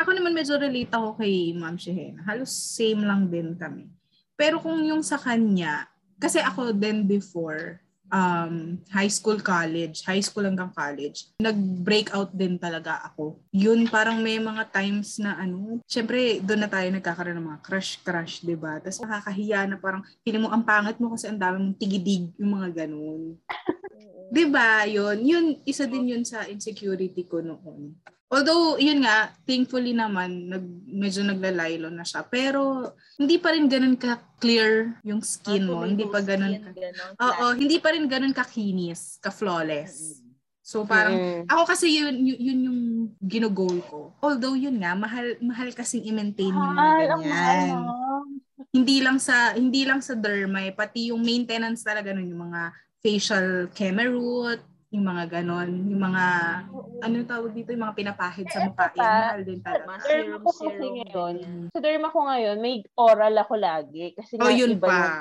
[0.00, 2.16] ako naman medyo relate ako kay Ma'am Shehen.
[2.24, 3.92] Halos same lang din kami.
[4.40, 5.84] Pero kung yung sa kanya,
[6.16, 13.00] kasi ako din before, um, high school, college, high school hanggang college, nag-breakout din talaga
[13.10, 13.40] ako.
[13.54, 18.44] Yun, parang may mga times na ano, syempre, doon na tayo nagkakaroon ng mga crush-crush,
[18.58, 18.82] ba?
[18.82, 22.52] Tapos nakakahiya na parang, feeling mo ang pangit mo kasi ang dami mong tigidig, yung
[22.60, 23.38] mga ganun.
[24.46, 24.86] ba?
[24.86, 27.98] Yun, yun isa din yun sa insecurity ko noon.
[28.30, 32.22] Although, yun nga, thankfully naman, nag, medyo naglalaylo na siya.
[32.22, 35.82] Pero, hindi pa rin ganun ka-clear yung skin mo.
[35.82, 36.62] Hindi pa ganun.
[37.18, 40.22] Ka, oo, hindi pa rin ganun ka-kinis, ka-flawless.
[40.70, 41.50] So parang mm-hmm.
[41.50, 42.80] ako kasi yun, yun yun yung
[43.18, 44.14] ginugol ko.
[44.22, 47.82] Although yun nga mahal mahal kasi i-maintain yung mga ganyan.
[48.70, 52.70] Hindi lang sa hindi lang sa derma, eh, pati yung maintenance talaga nun yung mga
[53.02, 53.66] facial
[54.14, 56.24] root, yung mga ganon, yung mga
[57.06, 58.90] ano tawag dito, yung mga pinapahid sa mukha.
[58.98, 59.86] Yan, mahal din talaga.
[60.02, 61.36] Sa derma ko kasi ngayon,
[61.70, 64.10] sa derma ko ngayon, may oral ako lagi.
[64.18, 64.98] Kasi oh, yun iba pa.
[64.98, 65.14] Yung,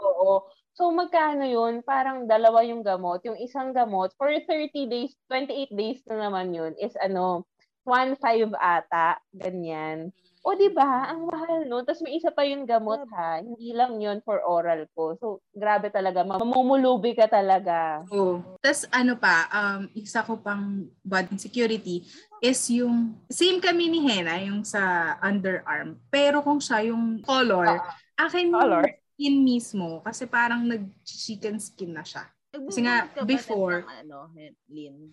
[0.00, 0.48] oo.
[0.72, 1.84] So, magkano yun?
[1.84, 3.20] Parang dalawa yung gamot.
[3.28, 7.44] Yung isang gamot, for 30 days, 28 days na naman yun, is ano,
[7.84, 10.08] 1.5 ata, ganyan.
[10.40, 11.12] O, di ba?
[11.12, 11.84] Ang mahal, no?
[11.84, 13.44] Tapos may isa pa yung gamot, ha?
[13.44, 15.12] Hindi lang yun for oral ko.
[15.20, 16.24] So, grabe talaga.
[16.24, 18.00] Mamumulubi ka talaga.
[18.08, 18.40] Oo.
[18.40, 18.56] Oh.
[18.64, 22.08] Tapos, ano pa, um, isa ko pang body insecurity
[22.40, 26.00] is yung, same kami ni Hena, yung sa underarm.
[26.08, 28.88] Pero kung siya yung color, uh, akin color?
[29.20, 32.24] skin mismo kasi parang nag-chicken skin na siya.
[32.48, 34.32] Kasi nga, before, ano,
[34.72, 35.12] Lin?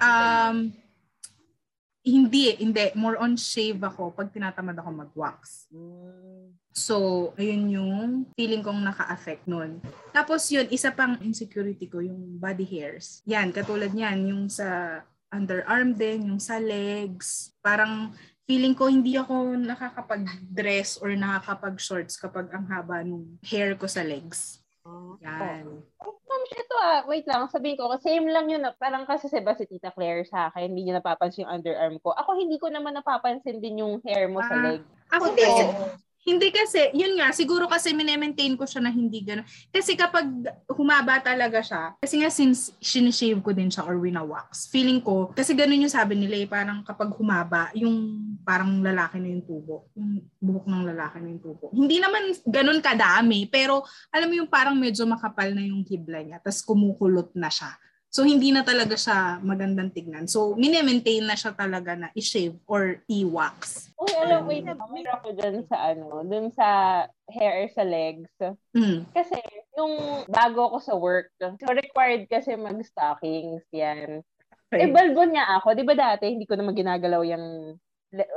[0.00, 0.72] Um,
[2.04, 2.92] hindi, hindi.
[2.94, 5.66] More on shave ako pag tinatamad ako mag-wax.
[6.74, 8.02] So, ayun yung
[8.36, 9.80] feeling kong naka-affect nun.
[10.12, 13.24] Tapos yun, isa pang insecurity ko, yung body hairs.
[13.24, 15.00] Yan, katulad yan, yung sa
[15.32, 17.56] underarm din, yung sa legs.
[17.62, 18.12] Parang
[18.44, 24.63] feeling ko hindi ako nakakapag-dress or nakakapag-shorts kapag ang haba ng hair ko sa legs.
[24.84, 25.16] Oh.
[25.24, 25.80] Yan.
[26.04, 29.64] Oh, ma'am, ito ah, wait lang, sabihin ko, same lang yun, parang kasi si si
[29.64, 32.12] Tita Claire sa akin, hindi niya napapansin yung underarm ko.
[32.12, 34.84] Ako hindi ko naman napapansin din yung hair mo ah, sa leg.
[35.08, 35.64] Ako din.
[36.24, 39.44] Hindi kasi, yun nga, siguro kasi minemaintain ko siya na hindi gano'n.
[39.68, 40.24] Kasi kapag
[40.72, 45.52] humaba talaga siya, kasi nga since sinishave ko din siya or wina-wax, feeling ko, kasi
[45.52, 49.92] gano'n yung sabi nila eh, parang kapag humaba, yung parang lalaki na yung tubo.
[49.92, 51.68] Yung buhok ng lalaki na yung tubo.
[51.76, 56.40] Hindi naman gano'n kadami, pero alam mo yung parang medyo makapal na yung kibla niya,
[56.40, 57.68] tapos kumukulot na siya.
[58.14, 60.30] So, hindi na talaga siya magandang tignan.
[60.30, 63.90] So, mini-maintain na siya talaga na i-shave or i-wax.
[63.98, 66.68] Oh, alam, wait, meron ako dun sa ano, dun sa
[67.26, 68.30] hair sa legs.
[68.70, 69.10] Mm.
[69.10, 69.34] Kasi,
[69.74, 74.22] yung bago ako sa work, so required kasi mag-stockings, yan.
[74.70, 74.86] Okay.
[74.86, 75.74] Eh, balbon nga ako.
[75.74, 77.74] Di ba dati, hindi ko naman ginagalaw yung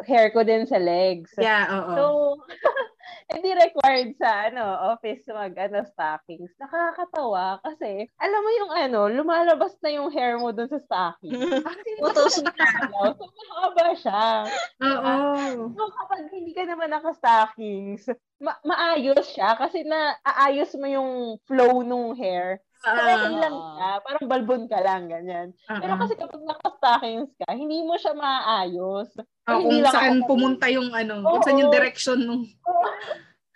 [0.09, 1.37] hair ko din sa legs.
[1.37, 1.93] Yeah, oo.
[1.93, 2.03] So,
[3.33, 4.63] hindi required sa ano
[4.95, 6.51] office mag ano stockings.
[6.55, 11.35] Nakakatawa kasi alam mo yung ano, lumalabas na yung hair mo dun sa stocking.
[12.01, 12.51] Putos na.
[13.11, 14.23] so mahaba siya.
[14.79, 15.15] Oo.
[15.75, 18.07] So kapag hindi ka naman naka-stockings,
[18.39, 21.11] ma- maayos siya kasi na aayos mo yung
[21.43, 22.63] flow ng hair.
[22.87, 23.89] Okay lang siya.
[24.03, 25.47] Parang balbon ka lang, ganyan.
[25.67, 25.81] Uh-huh.
[25.83, 29.09] Pero kasi kapag naka-stockings ka, hindi mo siya maayos.
[29.47, 32.43] Oh, kung lang saan ako, pumunta yung ano, oh, kung saan yung direction nung...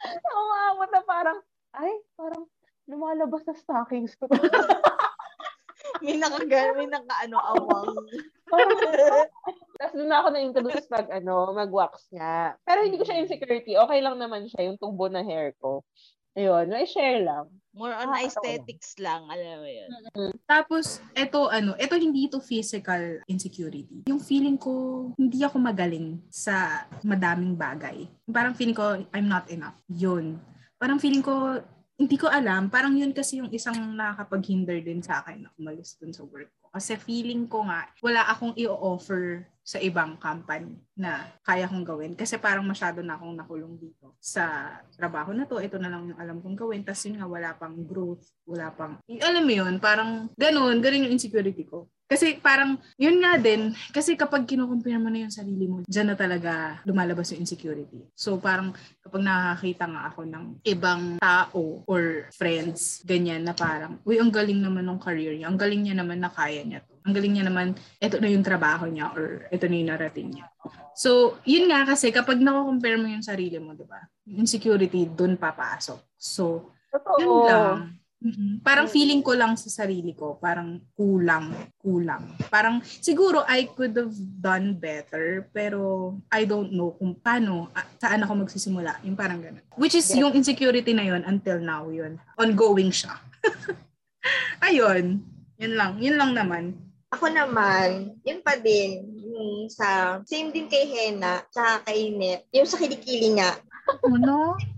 [0.01, 0.09] Oh.
[0.33, 1.37] Umabot na parang,
[1.77, 2.49] ay, parang
[2.89, 4.25] lumalabas na stockings ko.
[6.01, 8.01] may nakagal, may naka-ano, awang.
[9.77, 12.57] Tapos doon ako na-introduce mag, ano, mag-wax nga.
[12.65, 13.77] Pero hindi ko siya insecurity.
[13.77, 15.85] Okay lang naman siya, yung tubo na hair ko.
[16.33, 17.49] Ayun, may share lang.
[17.71, 19.07] More on ah, aesthetics ito.
[19.07, 19.89] lang, alam mo yun.
[19.89, 20.31] Mm-hmm.
[20.43, 24.03] Tapos, ito ano, ito hindi to physical insecurity.
[24.11, 28.11] Yung feeling ko, hindi ako magaling sa madaming bagay.
[28.27, 29.79] Parang feeling ko, I'm not enough.
[29.87, 30.35] Yun.
[30.75, 31.63] Parang feeling ko,
[31.95, 32.67] hindi ko alam.
[32.67, 36.51] Parang yun kasi yung isang nakakapag-hinder din sa akin na umalis dun sa work.
[36.71, 42.11] Kasi feeling ko nga, wala akong i-offer sa ibang company na kaya kong gawin.
[42.15, 45.59] Kasi parang masyado na akong nakulong dito sa trabaho na to.
[45.61, 46.81] Ito na lang yung alam kong gawin.
[46.81, 48.97] Tapos yun nga, wala pang growth, wala pang...
[49.05, 51.91] Alam mo yun, parang ganun, ganun yung insecurity ko.
[52.11, 56.17] Kasi parang, yun nga din, kasi kapag kinukumpare mo na yung sarili mo, dyan na
[56.19, 58.03] talaga lumalabas yung insecurity.
[58.11, 64.19] So parang kapag nakakita nga ako ng ibang tao or friends, ganyan na parang, uy,
[64.19, 66.99] ang galing naman ng career niya, ang galing niya naman na kaya niya to.
[67.07, 70.51] Ang galing niya naman, ito na yung trabaho niya or ito na yung narating niya.
[70.91, 74.03] So, yun nga kasi kapag nako-compare mo yung sarili mo, di ba?
[74.27, 76.11] Insecurity, dun papasok.
[76.19, 77.17] So, Totoo.
[77.23, 78.00] yun lang.
[78.21, 78.61] Mm-hmm.
[78.61, 81.49] Parang feeling ko lang sa sarili ko, parang kulang,
[81.81, 82.37] kulang.
[82.53, 88.21] Parang siguro I could have done better, pero I don't know kung paano, uh, saan
[88.21, 89.01] ako magsisimula.
[89.09, 89.65] Yung parang ganun.
[89.73, 90.21] Which is yes.
[90.21, 92.21] yung insecurity na yun until now yun.
[92.37, 93.17] Ongoing siya.
[94.69, 95.25] Ayun.
[95.57, 95.97] Yun lang.
[95.97, 96.77] Yun lang naman.
[97.11, 102.63] Ako naman, yun pa din, yung sa, same din kay Hena, sa kay Net, yung
[102.63, 103.59] sa kilikili nga.
[103.99, 104.55] Ano?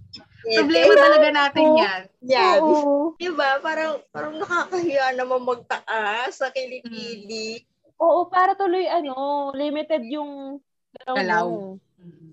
[0.43, 2.01] Problema talaga natin yan.
[2.27, 2.59] Yan.
[2.59, 3.15] Oo.
[3.15, 3.63] Diba?
[3.63, 7.63] Parang, parang nakakahiya naman magtaas sa kilikili.
[7.63, 8.03] Hmm.
[8.03, 10.59] Oo, para tuloy ano, limited yung
[11.07, 11.79] galaw.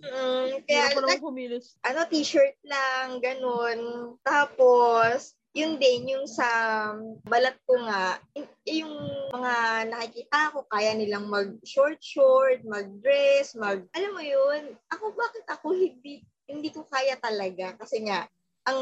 [0.01, 1.23] Mm, kaya, like,
[1.87, 3.79] ano, t-shirt lang, ganun.
[4.27, 6.47] Tapos, yun din, yung sa
[7.27, 8.19] balat ko nga,
[8.67, 8.91] yung
[9.35, 9.55] mga
[9.91, 16.71] nakikita ko, kaya nilang mag-short-short, mag-dress, mag, alam mo yun, ako bakit ako hindi, hindi
[16.75, 17.79] ko kaya talaga.
[17.79, 18.27] Kasi nga,
[18.69, 18.81] ang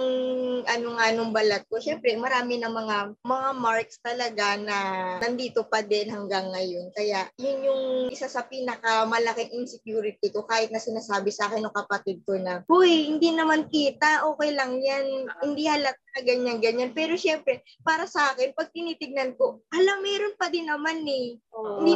[0.67, 4.79] ano nga nung balat ko, syempre marami ng mga mga marks talaga na
[5.23, 6.91] nandito pa din hanggang ngayon.
[6.91, 12.19] Kaya yun yung isa sa pinakamalaking insecurity ko kahit na sinasabi sa akin ng kapatid
[12.27, 16.91] ko na, Huy, hindi naman kita, okay lang yan, hindi halata ganyan, ganyan.
[16.91, 21.39] Pero syempre, para sa akin, pag tinitignan ko, hala, meron pa din naman eh.
[21.55, 21.79] Oh.
[21.79, 21.95] Hindi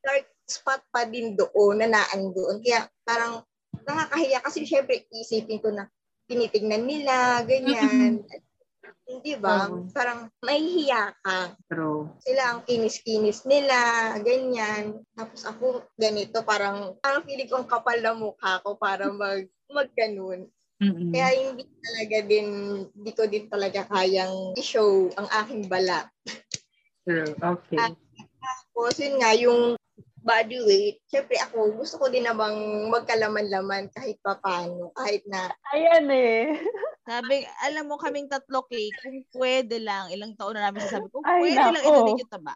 [0.00, 2.64] dark spot pa din doon, na naan doon.
[2.64, 3.44] Kaya parang
[3.86, 5.88] nakakahiya kasi syempre isipin ko na
[6.30, 8.22] tinitignan nila, ganyan.
[9.10, 9.66] Hindi ba?
[9.66, 9.90] Uh-huh.
[9.90, 11.58] Parang mahihiya ka.
[11.66, 12.14] True.
[12.22, 15.02] Sila ang kinis-kinis nila, ganyan.
[15.18, 20.46] Tapos ako ganito, parang, parang feeling ko ang kapal na mukha ko para mag, magganun.
[20.78, 21.10] Mm-hmm.
[21.10, 22.48] Kaya hindi talaga din,
[22.94, 26.06] hindi ko din talaga kayang i-show ang aking balat.
[27.02, 27.76] True, okay.
[27.76, 27.98] At,
[28.40, 29.74] tapos yun nga, yung
[30.20, 35.48] body weight, syempre ako, gusto ko din namang magkalaman-laman kahit pa paano, kahit na...
[35.72, 36.60] Ayan eh.
[37.08, 41.24] Sabi, alam mo kaming tatlo, Kay, kung pwede lang, ilang taon na namin sasabi, kung
[41.24, 41.72] Ay, pwede nako.
[41.72, 42.54] lang, ito yung taba.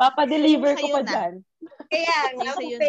[0.00, 1.10] Papa-deliver ko pa na.
[1.10, 1.34] dyan.
[1.88, 2.88] Kaya nga, kung pwede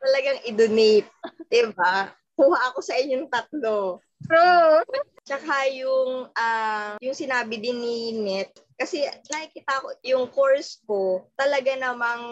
[0.00, 1.08] talagang i-donate,
[1.48, 1.94] diba?
[2.34, 4.02] Kuha ako sa inyong tatlo.
[4.26, 4.82] True.
[5.24, 11.74] Tsaka yung, uh, yung sinabi din ni Net, kasi nakikita ko yung course ko talaga
[11.78, 12.22] namang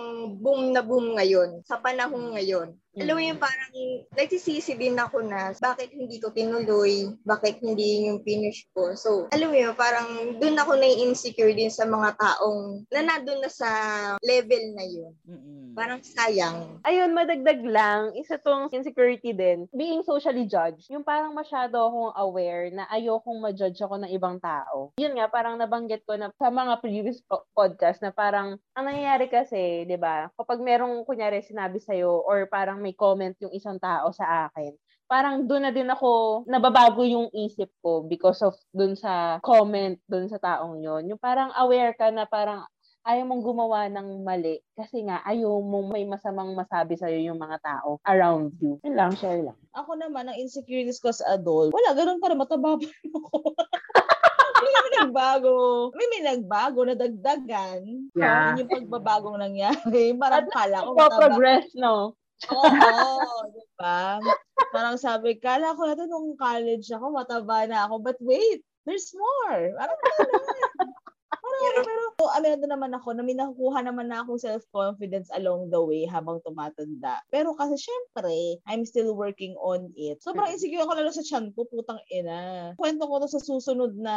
[0.42, 2.74] boom na boom ngayon sa panahon ngayon.
[2.92, 3.08] Mm-hmm.
[3.08, 3.72] Alam mo yung parang
[4.12, 8.92] nagsisisi din ako na bakit hindi ko tinuloy, bakit hindi yung finish ko.
[8.92, 13.48] So, alam mo yun, parang dun ako na-insecure din sa mga taong na nandun na
[13.48, 13.70] sa
[14.20, 15.12] level na yun.
[15.24, 15.72] Mm-hmm.
[15.72, 16.84] Parang sayang.
[16.84, 20.84] Ayun, madagdag lang, isa tong insecurity din, being socially judged.
[20.92, 24.92] Yung parang masyado akong aware na ayokong ma-judge ako ng ibang tao.
[25.00, 29.28] Yun nga, parang nabanggit ko na sa mga previous po- podcast na parang ang nangyayari
[29.28, 30.28] kasi, 'di ba?
[30.36, 34.72] Kapag merong kunyari sinabi sa or parang may comment yung isang tao sa akin,
[35.12, 40.24] parang doon na din ako nababago yung isip ko because of doon sa comment doon
[40.24, 42.64] sa taong yon yung parang aware ka na parang
[43.02, 47.58] ayaw mong gumawa ng mali kasi nga ayaw mong may masamang masabi sa'yo yung mga
[47.58, 48.78] tao around you.
[48.86, 49.58] Yun lang, share lang.
[49.74, 52.86] Ako naman, ang insecurities ko sa adult, wala, ganun pa rin, mataba pa
[53.18, 53.36] ako.
[54.64, 55.56] May nagbago.
[55.96, 58.10] May may nagbago na dagdagan.
[58.14, 58.54] Yeah.
[58.54, 60.14] So, yung pagbabagong nangyari.
[60.14, 62.14] Parang kala ko progress, no?
[62.50, 64.18] Oo, di ba?
[64.74, 68.02] Parang sabi, kala ko natin nung college ako, mataba na ako.
[68.02, 69.74] But wait, there's more.
[69.78, 69.98] Parang
[71.62, 75.80] pero, pero so, aminado naman ako na may nakukuha naman na akong self-confidence along the
[75.80, 77.18] way habang tumatanda.
[77.34, 80.22] Pero kasi syempre, I'm still working on it.
[80.22, 80.54] Sobrang mm.
[80.54, 82.72] insecure ako lalo sa chan ko, putang ina.
[82.78, 84.16] Kwento ko to sa susunod na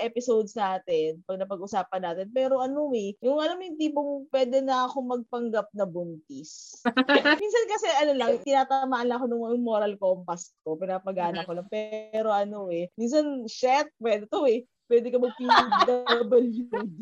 [0.00, 2.26] episodes natin, pag napag-usapan natin.
[2.32, 6.80] Pero ano eh, yung alam yung tipong pwede na ako magpanggap na buntis.
[7.42, 11.68] Minsan kasi ano lang, tinatamaan lang ako ng moral compass ko, pinapagana ko lang.
[11.68, 16.98] Pero ano eh, minsan, shit, pwede to eh pwede ka mag-PWD.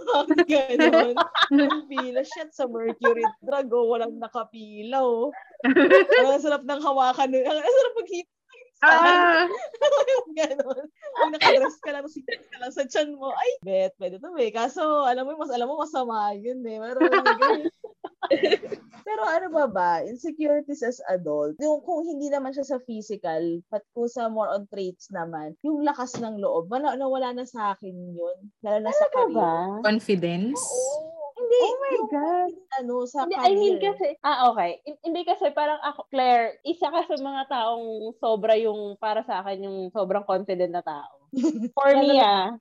[0.52, 1.16] Ganon.
[1.88, 2.20] Pila.
[2.20, 5.32] Shit, sa Mercury drug, oh, walang nakapila, oh.
[5.64, 7.32] Ang sarap ng hawakan.
[7.32, 8.28] Ang sarap mag-hit
[8.80, 9.44] Ah!
[10.16, 10.88] yung gano'n.
[10.88, 14.48] Kung nakadress ka lang, sikat ka lang sa chan mo, ay, bet, pwede to eh.
[14.48, 16.80] Kaso, alam mo, mas, alam mo, masama yun eh.
[16.80, 16.98] Pero,
[19.06, 23.82] Pero ano ba ba, insecurities as adult, yung kung hindi naman siya sa physical, but
[23.96, 27.94] kung sa more on traits naman, yung lakas ng loob, wala, nawala na sa akin
[28.12, 28.38] yun.
[28.60, 29.34] Lalo na sa career.
[29.34, 29.80] Ba?
[29.82, 30.60] Confidence?
[30.60, 31.20] Oo.
[31.40, 31.60] Hindi.
[31.64, 32.52] Oh my God.
[32.78, 33.48] Ano, sa hindi, career.
[33.48, 34.70] I mean kasi, ah okay.
[35.00, 39.64] Hindi kasi parang ako, Claire, isa ka sa mga taong sobra yung, para sa akin,
[39.64, 41.26] yung sobrang confident na tao.
[41.76, 42.54] For me, ah.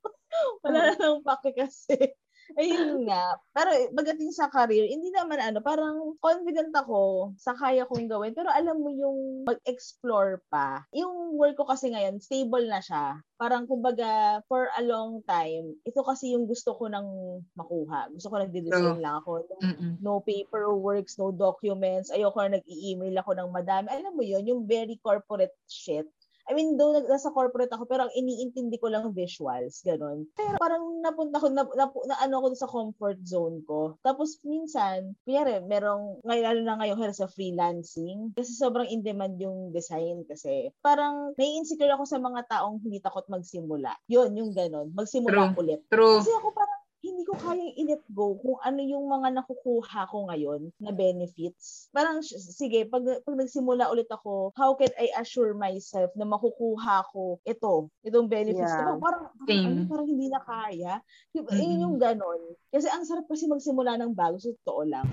[0.63, 2.15] Wala na lang pake kasi.
[2.57, 3.37] Ayun nga.
[3.53, 8.33] Pero pagdating sa career, hindi naman ano, parang confident ako sa kaya kong gawin.
[8.33, 10.85] Pero alam mo yung mag-explore pa.
[10.95, 13.21] Yung work ko kasi ngayon, stable na siya.
[13.39, 17.07] Parang kumbaga, for a long time, ito kasi yung gusto ko nang
[17.55, 18.11] makuha.
[18.11, 19.03] Gusto ko nagde-design oh.
[19.03, 19.31] lang ako.
[19.63, 20.01] Mm-mm.
[20.03, 22.11] No paperworks, no documents.
[22.11, 23.87] Ayoko na nag-i-email ako ng madami.
[23.93, 26.09] Alam mo yun, yung very corporate shit
[26.49, 30.25] I mean, though nasa corporate ako, pero ang iniintindi ko lang visuals, ganun.
[30.33, 34.01] Pero parang napunta ko, na, na, na ano ako sa comfort zone ko.
[34.01, 40.25] Tapos minsan, kunyari, merong, ngayon, lalo na ngayon, sa freelancing, kasi sobrang in-demand yung design
[40.25, 40.73] kasi.
[40.81, 43.93] Parang, nai-insecure ako sa mga taong hindi takot magsimula.
[44.09, 44.89] Yun, yung ganun.
[44.97, 45.61] Magsimula True.
[45.61, 45.79] ulit.
[45.93, 46.17] True.
[46.17, 50.67] Kasi ako parang, hindi ko kayang i-let go kung ano yung mga nakukuha ko ngayon
[50.83, 51.87] na benefits.
[51.95, 57.39] Parang, sige, pag, pag nagsimula ulit ako, how can I assure myself na makukuha ko
[57.47, 58.67] ito, itong benefits?
[58.67, 58.83] Yeah.
[58.83, 58.99] Diba?
[58.99, 60.93] Parang, parang, ano, parang hindi na kaya.
[61.31, 61.49] Diba?
[61.55, 61.63] Mm-hmm.
[61.63, 62.41] Yun yung ganon.
[62.67, 65.07] Kasi ang sarap kasi magsimula ng bago, sa totoo lang.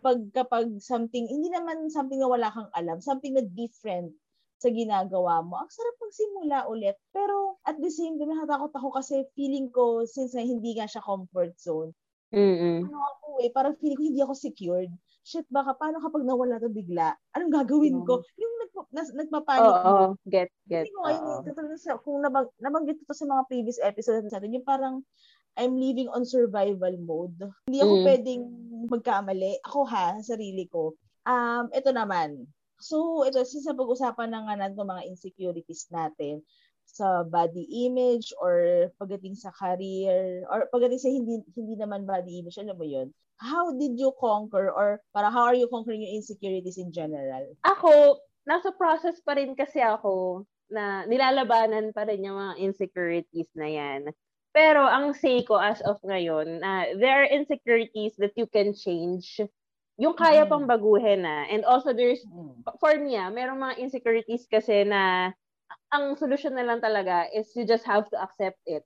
[0.00, 4.12] Pag, kapag something, hindi naman something na wala kang alam, something na different
[4.62, 6.94] sa ginagawa mo, ang sarap magsimula ulit.
[7.10, 11.02] Pero at the same time, natatakot ako kasi feeling ko, since na hindi nga siya
[11.02, 11.90] comfort zone,
[12.30, 12.86] Mm-mm.
[12.86, 14.92] ano ako eh, parang feeling ko hindi ako secured.
[15.22, 17.14] Shit, baka paano kapag nawala to bigla?
[17.34, 18.22] Anong gagawin ko?
[18.22, 18.40] Mm.
[18.42, 20.86] Yung nagpa, nas, nagpapanik Oo, oh, oh, get, get.
[20.86, 25.06] Hindi ko uh, sa, kung nabag, nabanggit ko sa mga previous episodes natin, yung parang
[25.54, 27.38] I'm living on survival mode.
[27.68, 28.04] Hindi ako mm.
[28.08, 28.42] pwedeng
[28.88, 29.52] magkamali.
[29.68, 30.96] Ako ha, sarili ko.
[31.22, 32.48] Um, ito naman,
[32.82, 36.42] So, ito, since pag-usapan na nga natin mga insecurities natin
[36.82, 42.58] sa body image or pagdating sa career or pagdating sa hindi hindi naman body image,
[42.58, 43.14] alam mo yun?
[43.38, 47.54] How did you conquer or para how are you conquering your insecurities in general?
[47.62, 48.18] Ako,
[48.50, 54.10] nasa process pa rin kasi ako na nilalabanan pa rin yung mga insecurities na yan.
[54.52, 59.40] Pero ang say ko as of ngayon, uh, there are insecurities that you can change
[60.02, 61.46] yung kaya pang baguhin na.
[61.46, 62.26] And also there's,
[62.82, 65.30] for me ah, merong mga insecurities kasi na
[65.94, 68.82] ang solusyon na lang talaga is you just have to accept it.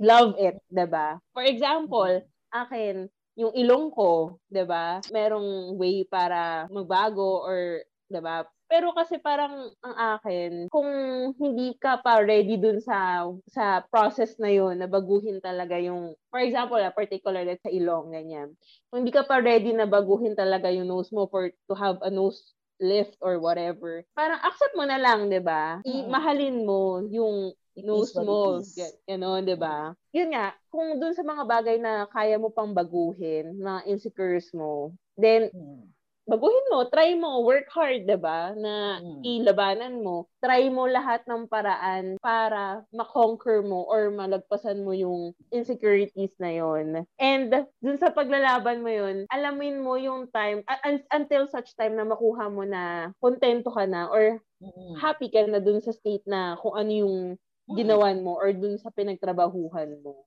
[0.00, 1.20] Love it, 'di ba?
[1.36, 5.04] For example, akin, yung ilong ko, 'di ba?
[5.12, 8.48] Merong way para magbago or 'di ba?
[8.74, 10.90] Pero kasi parang ang akin, kung
[11.38, 16.42] hindi ka pa ready dun sa sa process na yun, na baguhin talaga yung, for
[16.42, 18.50] example, a particular sa ilong, ganyan.
[18.90, 22.10] Kung hindi ka pa ready na baguhin talaga yung nose mo for to have a
[22.10, 22.50] nose
[22.82, 25.78] lift or whatever, parang accept mo na lang, di ba?
[26.10, 28.58] Mahalin mo yung nose mo,
[29.06, 29.94] gano'n, di ba?
[30.10, 34.90] Yun nga, kung dun sa mga bagay na kaya mo pang baguhin, mga insecures mo,
[35.14, 38.56] then, hmm baguhin mo, try mo, work hard, 'di ba?
[38.56, 39.20] Na mm.
[39.20, 40.28] ilabanan mo.
[40.40, 47.04] Try mo lahat ng paraan para ma-conquer mo or malagpasan mo yung insecurities na 'yon.
[47.20, 50.80] And dun sa paglalaban mo 'yon, alamin mo yung time uh,
[51.12, 54.96] until such time na makuha mo na kontento ka na or mm.
[54.96, 57.16] happy ka na dun sa state na kung ano yung
[57.68, 57.76] mm.
[57.76, 60.24] ginawan mo or dun sa pinagtrabahuhan mo.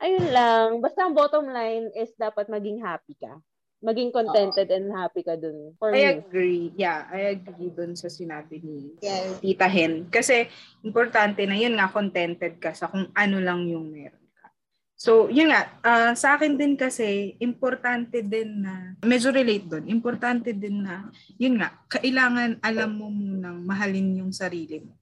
[0.00, 0.68] Ayun lang.
[0.80, 3.36] Basta ang bottom line is dapat maging happy ka
[3.80, 4.76] maging contented Uh-oh.
[4.76, 5.72] and happy ka dun.
[5.80, 6.20] For I me.
[6.20, 6.64] agree.
[6.76, 9.40] Yeah, I agree dun sa sinabi ni yes.
[9.40, 10.06] Tita Hen.
[10.12, 10.46] Kasi
[10.84, 14.52] importante na yun nga, contented ka sa kung ano lang yung meron ka.
[15.00, 20.52] So, yun nga, uh, sa akin din kasi, importante din na, medyo relate dun, importante
[20.52, 21.08] din na,
[21.40, 24.92] yun nga, kailangan alam mo munang mahalin yung sarili mo.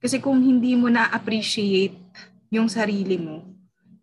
[0.00, 1.98] Kasi kung hindi mo na-appreciate
[2.48, 3.44] yung sarili mo,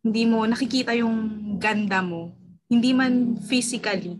[0.06, 1.16] hindi mo nakikita yung
[1.58, 2.37] ganda mo,
[2.68, 4.20] hindi man physically.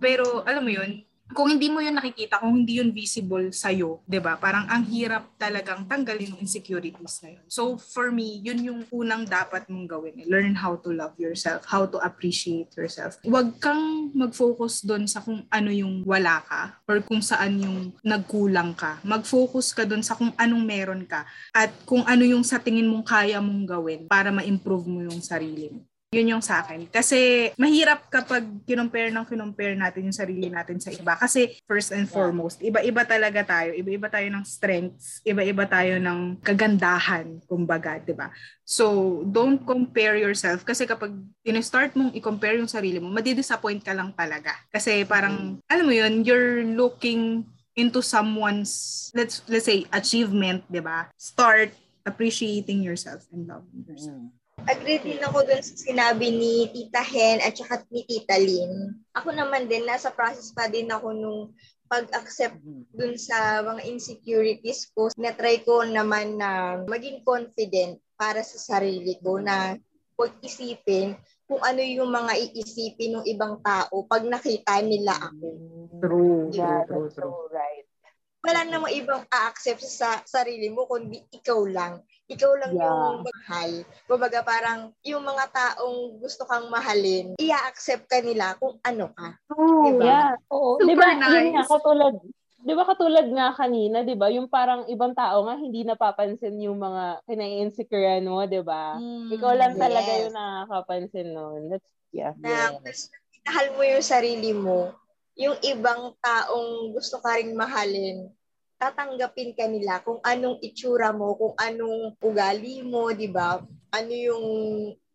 [0.00, 4.10] Pero alam mo yun, kung hindi mo yun nakikita, kung hindi yun visible sa'yo, ba
[4.10, 4.32] diba?
[4.34, 7.44] Parang ang hirap talagang tanggalin yung insecurities na yun.
[7.46, 10.14] So for me, yun yung unang dapat mong gawin.
[10.26, 13.22] Learn how to love yourself, how to appreciate yourself.
[13.22, 18.74] Huwag kang mag-focus doon sa kung ano yung wala ka or kung saan yung nagkulang
[18.74, 18.98] ka.
[19.06, 21.22] Mag-focus ka doon sa kung anong meron ka
[21.54, 25.70] at kung ano yung sa tingin mong kaya mong gawin para ma-improve mo yung sarili
[25.70, 25.86] mo.
[26.10, 26.90] Yun yung sa akin.
[26.90, 31.14] Kasi mahirap kapag kinumpare ng kinumpare natin yung sarili natin sa iba.
[31.14, 33.70] Kasi first and foremost, iba-iba talaga tayo.
[33.70, 35.22] Iba-iba tayo ng strengths.
[35.22, 38.34] Iba-iba tayo ng kagandahan, kumbaga, di ba?
[38.66, 40.66] So, don't compare yourself.
[40.66, 41.14] Kasi kapag
[41.46, 44.58] in-start mong i-compare yung sarili mo, madidisappoint ka lang talaga.
[44.74, 47.46] Kasi parang, alam mo yun, you're looking
[47.78, 51.06] into someone's, let's let's say, achievement, di ba?
[51.14, 51.70] Start
[52.02, 54.18] appreciating yourself and loving yourself.
[54.18, 59.00] Mm agree din ako dun sa sinabi ni Tita Hen at saka ni Tita Lynn.
[59.16, 61.40] Ako naman din, nasa process pa din ako nung
[61.90, 62.60] pag-accept
[62.94, 65.08] dun sa mga insecurities ko.
[65.16, 69.74] Na-try ko naman na maging confident para sa sarili ko na
[70.14, 71.16] huwag isipin
[71.48, 75.46] kung ano yung mga iisipin ng ibang tao pag nakita nila ako.
[75.98, 76.52] True.
[76.52, 77.48] Yeah, true, true.
[77.50, 77.88] Right.
[78.40, 82.86] Wala namang ibang a-accept sa sarili mo kundi ikaw lang ikaw lang yeah.
[82.86, 83.70] yung mahal.
[84.06, 89.34] Kumbaga parang yung mga taong gusto kang mahalin, i-accept ka nila kung ano ka.
[89.50, 90.04] Oh, diba?
[90.06, 90.32] yeah.
[90.54, 90.78] Oo.
[90.78, 91.34] Super diba, nice.
[91.34, 92.14] Yun nga, katulad,
[92.60, 96.78] 'di ba katulad nga kanina, 'di ba, yung parang ibang tao nga hindi napapansin yung
[96.78, 99.00] mga kinai-insecure mo, 'di ba?
[99.00, 99.80] Mm, Ikaw lang yes.
[99.82, 101.60] talaga yung nakakapansin noon.
[101.72, 102.32] That's yeah.
[102.38, 103.10] Na, yes.
[103.42, 104.94] mahal mo yung sarili mo,
[105.34, 108.28] yung ibang taong gusto ka ring mahalin,
[108.80, 113.60] tatanggapin ka nila kung anong itsura mo, kung anong ugali mo, 'di ba?
[113.92, 114.46] Ano yung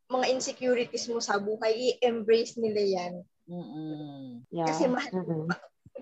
[0.05, 3.13] mga insecurities mo sa buhay, i-embrace nila 'yan.
[3.49, 4.45] Mm-mm.
[4.53, 4.69] Yeah.
[4.69, 5.49] Kasi mahal, mm-hmm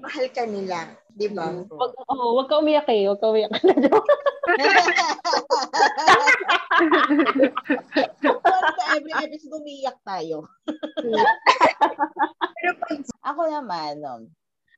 [0.04, 1.48] mahal ka nila, di ba?
[1.48, 1.72] Mm.
[1.72, 3.08] Wag, oh, wag ka umiyak eh.
[3.08, 3.56] Wag ka umiyak.
[8.94, 10.44] every episode umiyak tayo.
[12.60, 14.28] Pero pag ako naman, um,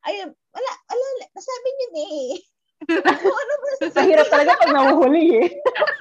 [0.05, 2.37] ayun, wala, wala, nasabi niyo na eh.
[2.83, 5.47] Ano, ano ba Mahirap talaga pag nahuhuli eh.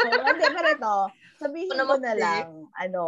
[0.04, 0.94] Hindi, pero ito,
[1.38, 3.04] sabihin ko na lang, ano,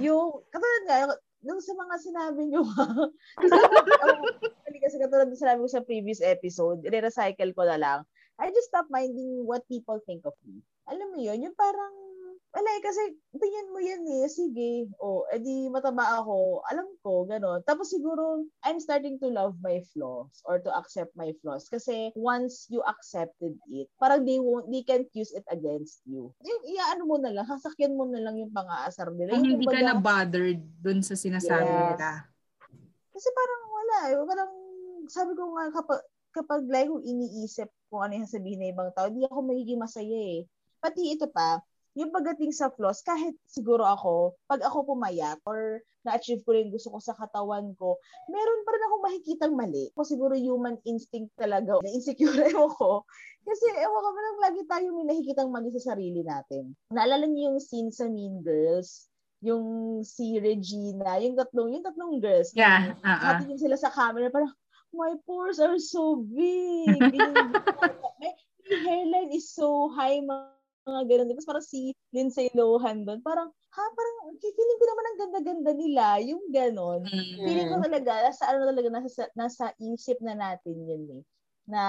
[0.00, 0.96] yung, katulad nga,
[1.44, 2.64] nung sa mga sinabi nyo,
[4.64, 7.98] kasi, kasi katulad ng sinabi ko sa previous episode, re-recycle ko na lang,
[8.40, 10.64] I just stop minding what people think of me.
[10.90, 11.94] Alam mo yun, yung parang,
[12.54, 13.02] wala eh, kasi
[13.34, 17.66] opinion mo yan eh, sige, o, oh, edi mataba ako, alam ko, gano'n.
[17.66, 21.66] Tapos siguro, I'm starting to love my flaws or to accept my flaws.
[21.66, 26.30] Kasi once you accepted it, parang they won't, they can't use it against you.
[26.46, 29.34] Yung iaano mo na lang, sasakyan mo na lang yung pang-aasar nila.
[29.34, 31.82] Yung hindi ka na bothered dun sa sinasabi yes.
[31.98, 32.10] nila.
[33.10, 34.52] Kasi parang wala eh, parang
[35.10, 36.00] sabi ko nga kapag
[36.34, 40.18] kapag like kung iniisip kung ano yung sabihin ng ibang tao, di ako magiging masaya
[40.38, 40.46] eh.
[40.82, 41.62] Pati ito pa,
[41.94, 46.92] yung pagdating sa flaws, kahit siguro ako, pag ako pumayat or na-achieve ko rin gusto
[46.92, 47.96] ko sa katawan ko,
[48.28, 49.88] meron pa rin akong makikitang mali.
[49.96, 52.34] O siguro human instinct talaga, na insecure
[52.78, 53.06] ko.
[53.46, 56.74] Kasi ewan ko, lang lagi tayo may nakikitang mali sa sarili natin.
[56.92, 59.08] Naalala niyo yung scene sa Mean Girls?
[59.44, 62.52] Yung si Regina, yung tatlong, yung tatlong girls.
[62.56, 62.96] Yeah.
[63.04, 63.44] Uh-uh.
[63.44, 64.52] Hati sila sa camera, parang,
[64.94, 66.96] my pores are so big.
[67.12, 68.30] my
[68.72, 70.53] hairline is so high, mga
[70.84, 71.28] ganun.
[71.32, 76.04] Tapos parang si Lindsay Lohan doon, parang, ha, parang, feeling ko naman ang ganda-ganda nila,
[76.20, 77.02] yung ganon.
[77.08, 77.44] Mm-hmm.
[77.44, 81.24] Feeling ko talaga, nasa ano talaga, nasa, nasa isip na natin yun eh
[81.64, 81.80] na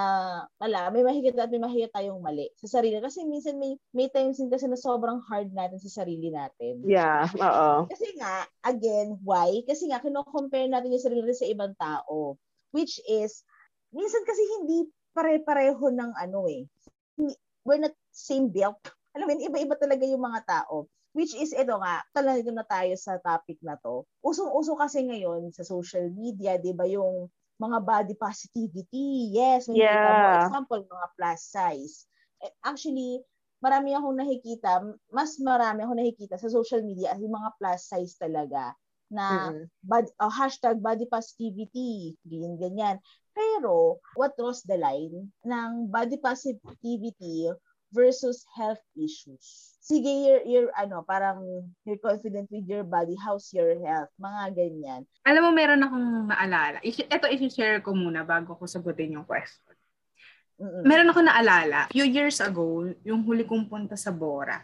[0.56, 2.96] wala, may mahigit at may mahigit tayong mali sa sarili.
[3.04, 6.80] Kasi minsan may may times din kasi na sobrang hard natin sa sarili natin.
[6.88, 7.84] Yeah, oo.
[7.92, 9.52] Kasi nga, again, why?
[9.68, 12.40] Kasi nga, kino-compare natin yung sarili natin sa ibang tao.
[12.72, 13.44] Which is,
[13.92, 16.64] minsan kasi hindi pare-pareho ng ano eh.
[17.68, 18.80] We're not same build.
[19.12, 20.88] Alam mo, iba-iba talaga yung mga tao.
[21.16, 24.04] Which is, ito nga, talaga na tayo sa topic na to.
[24.24, 29.32] Usong-uso kasi ngayon sa social media, di ba, yung mga body positivity.
[29.32, 30.04] Yes, may yeah.
[30.04, 31.96] mo, example, mga plus size.
[32.44, 33.24] Eh, actually,
[33.64, 34.84] marami akong nakikita,
[35.16, 38.76] mas marami akong nakikita sa social media yung mga plus size talaga
[39.08, 39.66] na mm-hmm.
[39.86, 42.98] body, uh, hashtag body positivity, ganyan, ganyan.
[43.32, 47.52] Pero, what was the line ng body positivity
[47.96, 49.72] versus health issues.
[49.80, 51.40] Sige, you're, you're ano, parang
[51.88, 55.02] you're confident with your body, how's your health, mga ganyan.
[55.24, 56.78] Alam mo, meron akong naalala.
[56.84, 59.78] Ito, i-share ko muna bago ko sagutin yung question.
[60.60, 60.84] Mm-mm.
[60.84, 64.60] Meron ako naalala, few years ago, yung huli kong punta sa Bora,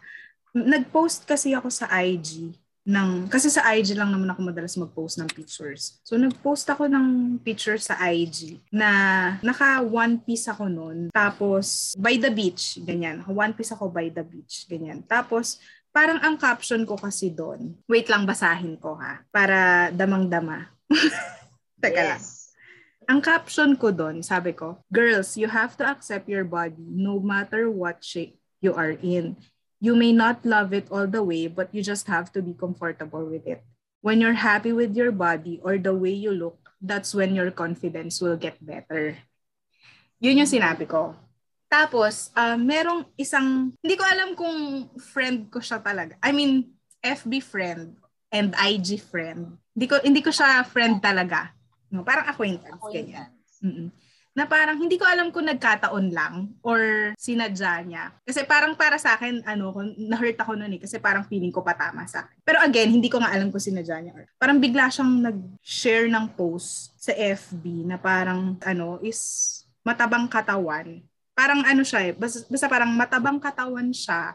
[0.52, 2.52] nag-post kasi ako sa IG
[2.82, 6.02] ng, kasi sa IG lang naman ako madalas mag-post ng pictures.
[6.02, 8.90] So, nag-post ako ng picture sa IG na
[9.38, 11.14] naka one piece ako noon.
[11.14, 13.22] Tapos, by the beach, ganyan.
[13.30, 15.06] One piece ako by the beach, ganyan.
[15.06, 15.62] Tapos,
[15.94, 20.66] parang ang caption ko kasi doon, wait lang, basahin ko ha, para damang-dama.
[21.82, 22.08] Teka yes.
[22.10, 22.22] lang.
[23.10, 27.70] Ang caption ko doon, sabi ko, Girls, you have to accept your body no matter
[27.70, 29.34] what shape you are in.
[29.82, 33.26] You may not love it all the way, but you just have to be comfortable
[33.26, 33.66] with it.
[33.98, 38.22] When you're happy with your body or the way you look, that's when your confidence
[38.22, 39.18] will get better.
[40.22, 41.18] Yun yung sinabi ko.
[41.66, 46.14] Tapos, uh, merong isang, hindi ko alam kung friend ko siya talaga.
[46.22, 47.98] I mean, FB friend
[48.30, 49.58] and IG friend.
[49.74, 51.50] Hindi ko hindi ko siya friend talaga.
[51.90, 53.18] No, parang acquaintance, acquaintance.
[53.18, 53.28] ganyan.
[53.66, 54.01] Mm-mm
[54.32, 58.04] na parang hindi ko alam kung nagkataon lang or sinadya niya.
[58.24, 62.08] Kasi parang para sa akin, ano, na-hurt ako noon eh kasi parang feeling ko patama
[62.08, 62.40] sa akin.
[62.40, 64.24] Pero again, hindi ko nga alam kung sinadya niya.
[64.40, 69.20] Parang bigla siyang nag-share ng post sa FB na parang ano is
[69.84, 71.04] matabang katawan.
[71.36, 74.32] Parang ano siya eh, basta, basta parang matabang katawan siya.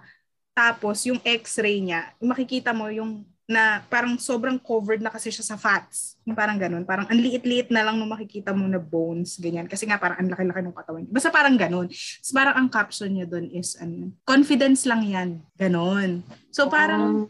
[0.53, 5.55] Tapos yung x-ray niya, makikita mo yung na parang sobrang covered na kasi siya sa
[5.55, 6.19] fats.
[6.27, 6.83] Yung parang ganun.
[6.83, 9.71] Parang ang liit-liit na lang nung makikita mo na bones, ganyan.
[9.71, 11.07] Kasi nga parang ang laki-laki ng katawan.
[11.07, 11.87] Basta parang ganun.
[12.19, 15.29] So parang ang caption niya doon is, ano, confidence lang yan.
[15.55, 16.27] Ganun.
[16.51, 17.23] So parang,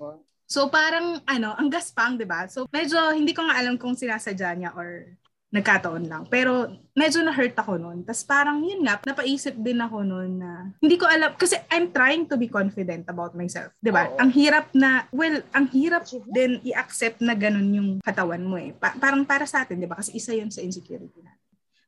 [0.49, 2.49] so parang, ano, ang gaspang, di ba?
[2.49, 5.13] So medyo hindi ko nga alam kung sinasadya niya or
[5.47, 6.23] nagkataon lang.
[6.27, 8.03] Pero medyo na-hurt ako noon.
[8.03, 10.51] Tapos parang yun nga, napaisip din ako noon na
[10.83, 13.71] hindi ko alam, kasi I'm trying to be confident about myself.
[13.79, 14.03] ba diba?
[14.19, 16.03] Ang hirap na, well, ang hirap
[16.35, 18.75] din i-accept na ganun yung katawan mo eh.
[18.75, 19.95] Pa- parang para sa atin, di ba?
[19.95, 21.36] Kasi isa yun sa insecurity natin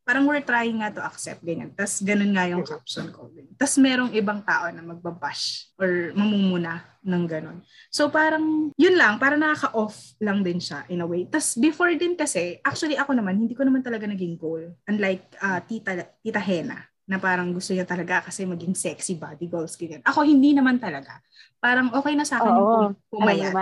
[0.09, 1.69] parang we're trying nga to accept ganyan.
[1.77, 3.29] Tapos ganun nga yung caption ko.
[3.61, 7.61] Tapos merong ibang tao na magbabash or mamumuna ng ganun.
[7.93, 11.29] So parang yun lang, para nakaka-off lang din siya in a way.
[11.29, 14.73] Tapos before din kasi, actually ako naman, hindi ko naman talaga naging goal.
[14.89, 15.91] Unlike uh, tita,
[16.25, 20.01] tita Hena, na parang gusto niya talaga kasi maging sexy body goals, ganyan.
[20.09, 21.21] Ako hindi naman talaga.
[21.61, 23.53] Parang okay na sa akin Oo, yung pumayat.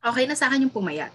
[0.00, 1.12] Okay na sa akin yung pumayat.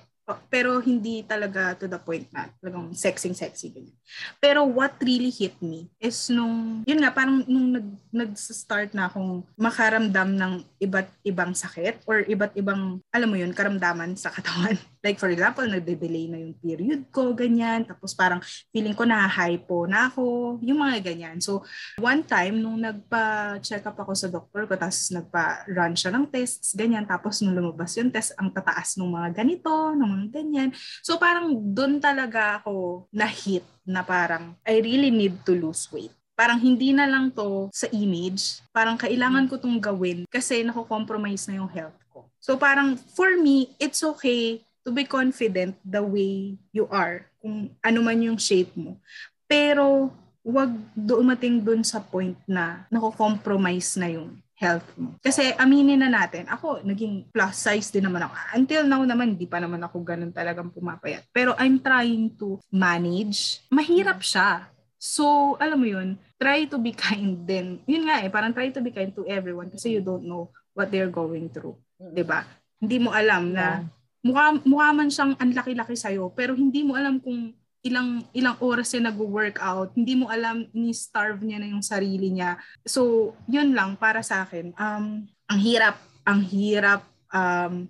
[0.48, 3.98] Pero hindi talaga to the point na talagang sexy-sexy ganyan.
[4.40, 9.44] Pero what really hit me is nung, yun nga, parang nung nag, nag-start na akong
[9.60, 14.78] makaramdam ng iba't ibang sakit or iba't ibang, alam mo yun, karamdaman sa katawan.
[15.02, 17.90] Like for example, nagde-delay na yung period ko, ganyan.
[17.90, 18.38] Tapos parang
[18.70, 21.42] feeling ko na-hypo na ako, yung mga ganyan.
[21.42, 21.66] So,
[21.98, 27.10] one time, nung nagpa-check up ako sa doktor ko, tapos nagpa-run siya ng tests, ganyan.
[27.10, 30.70] Tapos nung lumabas yung test, ang tataas ng mga ganito, ng mga ganyan.
[31.02, 36.58] So, parang doon talaga ako na-hit na parang, I really need to lose weight parang
[36.58, 41.70] hindi na lang to sa image, parang kailangan ko tong gawin kasi nako-compromise na yung
[41.70, 42.26] health ko.
[42.42, 48.00] So parang for me, it's okay to be confident the way you are, kung ano
[48.02, 48.98] man yung shape mo.
[49.46, 50.10] Pero,
[50.42, 55.18] wag dumating dun sa point na nako-compromise na yung health mo.
[55.22, 58.34] Kasi aminin na natin, ako naging plus size din naman ako.
[58.54, 61.26] Until now naman, di pa naman ako ganun talagang pumapayat.
[61.34, 63.66] Pero I'm trying to manage.
[63.74, 64.70] Mahirap siya.
[65.02, 67.82] So, alam mo yun, try to be kind din.
[67.90, 70.94] Yun nga eh, parang try to be kind to everyone kasi you don't know what
[70.94, 71.74] they're going through.
[71.98, 72.46] Ba?
[72.78, 73.82] Hindi mo alam na
[74.26, 78.94] mukha, mukha man siyang ang laki-laki sa'yo, pero hindi mo alam kung ilang ilang oras
[78.94, 82.62] siya nag-workout, hindi mo alam ni starve niya na yung sarili niya.
[82.86, 84.78] So, yun lang para sa akin.
[84.78, 87.02] Um, ang hirap, ang hirap
[87.34, 87.90] um,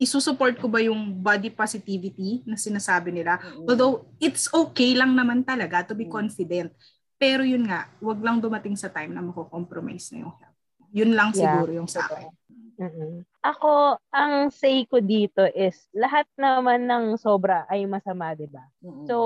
[0.00, 3.36] isusupport ko ba yung body positivity na sinasabi nila.
[3.68, 6.72] Although, it's okay lang naman talaga to be confident.
[7.18, 10.60] Pero yun nga, wag lang dumating sa time na mako-compromise na yung health.
[10.94, 11.52] Yun lang yeah.
[11.52, 12.30] siguro yung sa akin.
[12.78, 13.27] Mm-hmm.
[13.46, 18.66] Ako, ang say ko dito is, lahat naman ng sobra ay masama, di ba?
[18.82, 19.06] Mm-hmm.
[19.06, 19.16] So,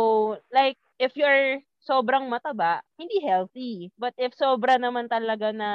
[0.53, 3.91] like, if you're sobrang mataba, hindi healthy.
[3.99, 5.71] But if sobra naman talaga na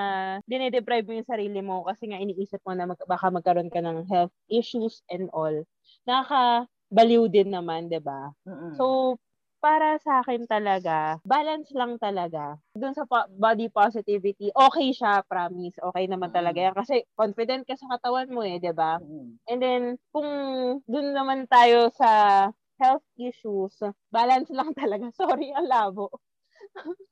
[0.47, 4.07] dinedeprive mo yung sarili mo kasi nga iniisip mo na mag- baka magkaroon ka ng
[4.07, 5.51] health issues and all,
[6.07, 8.31] nakakabaliw din naman, 'di ba?
[8.47, 8.79] Mm-hmm.
[8.79, 9.17] So
[9.58, 12.58] para sa akin talaga, balance lang talaga.
[12.78, 15.78] Doon sa body positivity, okay siya, promise.
[15.82, 16.76] Okay naman talaga yan.
[16.78, 19.01] Kasi confident ka sa katawan mo eh, di ba?
[19.49, 19.84] And then,
[20.14, 20.30] kung
[20.86, 22.10] doon naman tayo sa
[22.78, 23.74] health issues,
[24.14, 25.10] balance lang talaga.
[25.18, 26.14] Sorry, ang labo.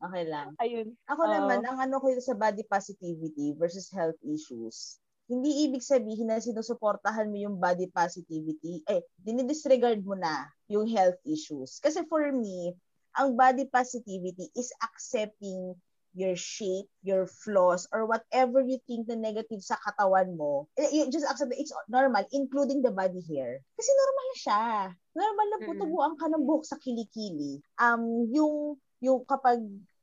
[0.02, 0.54] Okay lang.
[0.64, 0.93] Ayun.
[1.10, 6.30] Ako uh, naman, ang ano ko sa body positivity versus health issues, hindi ibig sabihin
[6.30, 11.82] na sinusuportahan mo yung body positivity, eh, dinidisregard mo na yung health issues.
[11.82, 12.78] Kasi for me,
[13.17, 15.73] ang body positivity is accepting
[16.15, 21.11] your shape, your flaws, or whatever you think na negative sa katawan mo, eh, you
[21.11, 21.59] just accept it.
[21.59, 23.59] It's normal, including the body hair.
[23.76, 24.63] Kasi normal siya.
[25.11, 27.59] Normal na putubuan ka ng buhok sa kilikili.
[27.76, 29.59] Um, yung, yung kapag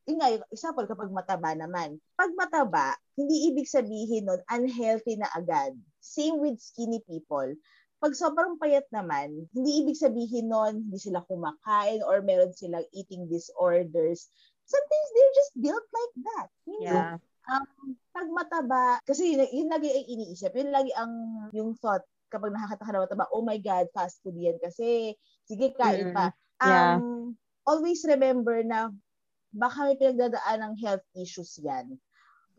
[0.07, 1.99] yun nga, example, kapag mataba naman.
[2.19, 5.75] Pag mataba, hindi ibig sabihin nun, unhealthy na agad.
[6.03, 7.55] Same with skinny people.
[8.03, 13.31] Pag sobrang payat naman, hindi ibig sabihin nun, hindi sila kumakain or meron silang eating
[13.31, 14.27] disorders.
[14.67, 16.49] Sometimes they're just built like that.
[16.67, 16.99] You know?
[16.99, 17.15] Yeah.
[17.47, 21.11] Um, pag mataba, kasi yun, yun lagi ay iniisip, yun lagi ang
[21.55, 25.15] yung thought kapag nakakata ka na mataba, oh my God, fast food yan kasi,
[25.47, 26.33] sige, kain pa.
[26.59, 26.97] Um, yeah.
[27.69, 28.91] Always remember na
[29.53, 31.97] baka may pinagdadaan ng health issues yan.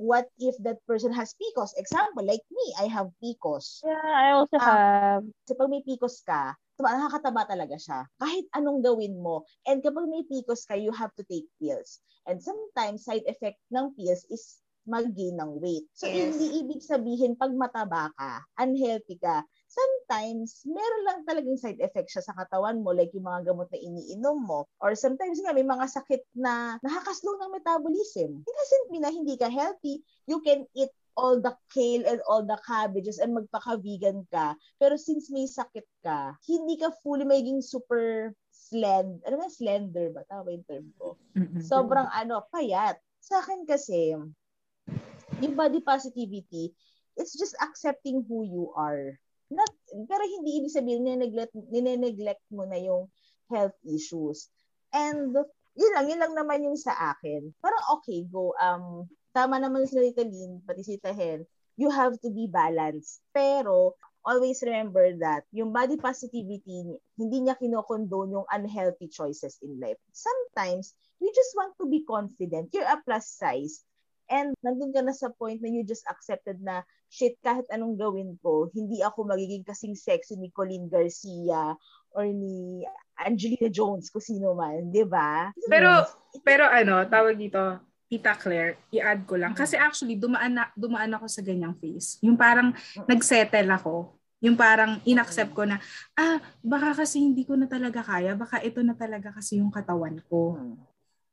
[0.02, 1.78] What if that person has PCOS?
[1.78, 3.86] Example, like me, I have PCOS.
[3.86, 5.24] Yeah, I also um, have.
[5.46, 8.10] So pag may PCOS ka, nakakataba talaga siya.
[8.18, 9.46] Kahit anong gawin mo.
[9.70, 12.02] And kapag may PCOS ka, you have to take pills.
[12.26, 15.88] And sometimes, side effect ng pills is mag-gain ng weight.
[15.96, 16.36] So, yes.
[16.36, 22.24] hindi ibig sabihin pag mataba ka, unhealthy ka, sometimes, meron lang talagang side effect siya
[22.24, 24.70] sa katawan mo, like yung mga gamot na iniinom mo.
[24.78, 28.46] Or sometimes nga, may mga sakit na nakakaslow ng metabolism.
[28.46, 30.06] It doesn't mean na hindi ka healthy.
[30.30, 34.58] You can eat all the kale and all the cabbages and magpaka-vegan ka.
[34.78, 40.26] Pero since may sakit ka, hindi ka fully magiging super slend, ano ba, slender ba?
[40.30, 41.18] Tama yung term ko?
[41.62, 42.98] Sobrang ano, payat.
[43.24, 44.14] Sa akin kasi,
[45.42, 46.74] yung body positivity,
[47.14, 49.18] it's just accepting who you are
[49.54, 49.72] not,
[50.10, 53.08] pero hindi ibig sabihin nineglect, nineneglect mo na yung
[53.54, 54.50] health issues.
[54.94, 55.34] And
[55.74, 57.54] yun lang, yun lang naman yung sa akin.
[57.62, 58.54] Parang okay, go.
[58.62, 61.46] Um, tama naman si Rita Lynn, pati si Tahen,
[61.78, 63.26] you have to be balanced.
[63.34, 70.00] Pero, always remember that yung body positivity, hindi niya kinokondone yung unhealthy choices in life.
[70.14, 72.70] Sometimes, you just want to be confident.
[72.72, 73.84] You're a plus size.
[74.32, 78.34] And nandun ka na sa point na you just accepted na, shit, kahit anong gawin
[78.42, 81.78] ko, hindi ako magiging kasing sexy ni Colleen Garcia
[82.10, 82.82] or ni
[83.14, 85.54] Angelina Jones, kung sino man, di ba?
[85.70, 86.10] Pero,
[86.42, 87.62] pero ano, tawag dito,
[88.10, 89.54] Tita Claire, i-add ko lang.
[89.54, 92.18] Kasi actually, dumaan, na, dumaan ako sa ganyang phase.
[92.26, 92.74] Yung parang
[93.06, 94.18] nagsettle ako.
[94.42, 95.78] Yung parang inaccept ko na,
[96.18, 98.34] ah, baka kasi hindi ko na talaga kaya.
[98.34, 100.58] Baka ito na talaga kasi yung katawan ko.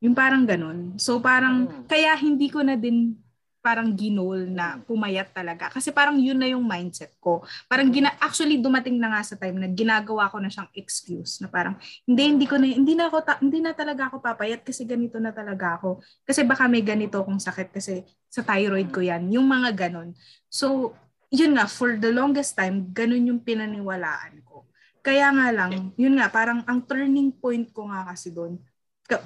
[0.00, 0.96] Yung parang ganun.
[0.96, 3.16] So parang, kaya hindi ko na din
[3.60, 5.68] parang ginol na pumayat talaga.
[5.68, 7.44] Kasi parang yun na yung mindset ko.
[7.68, 11.48] Parang gina actually dumating na nga sa time na ginagawa ko na siyang excuse na
[11.52, 11.76] parang
[12.08, 15.20] hindi hindi ko na hindi na ako ta- hindi na talaga ako papayat kasi ganito
[15.20, 16.00] na talaga ako.
[16.24, 18.02] Kasi baka may ganito akong sakit kasi
[18.32, 19.28] sa thyroid ko yan.
[19.28, 20.16] Yung mga ganon.
[20.48, 20.96] So,
[21.28, 24.66] yun nga for the longest time ganun yung pinaniwalaan ko.
[25.00, 28.60] Kaya nga lang, yun nga parang ang turning point ko nga kasi doon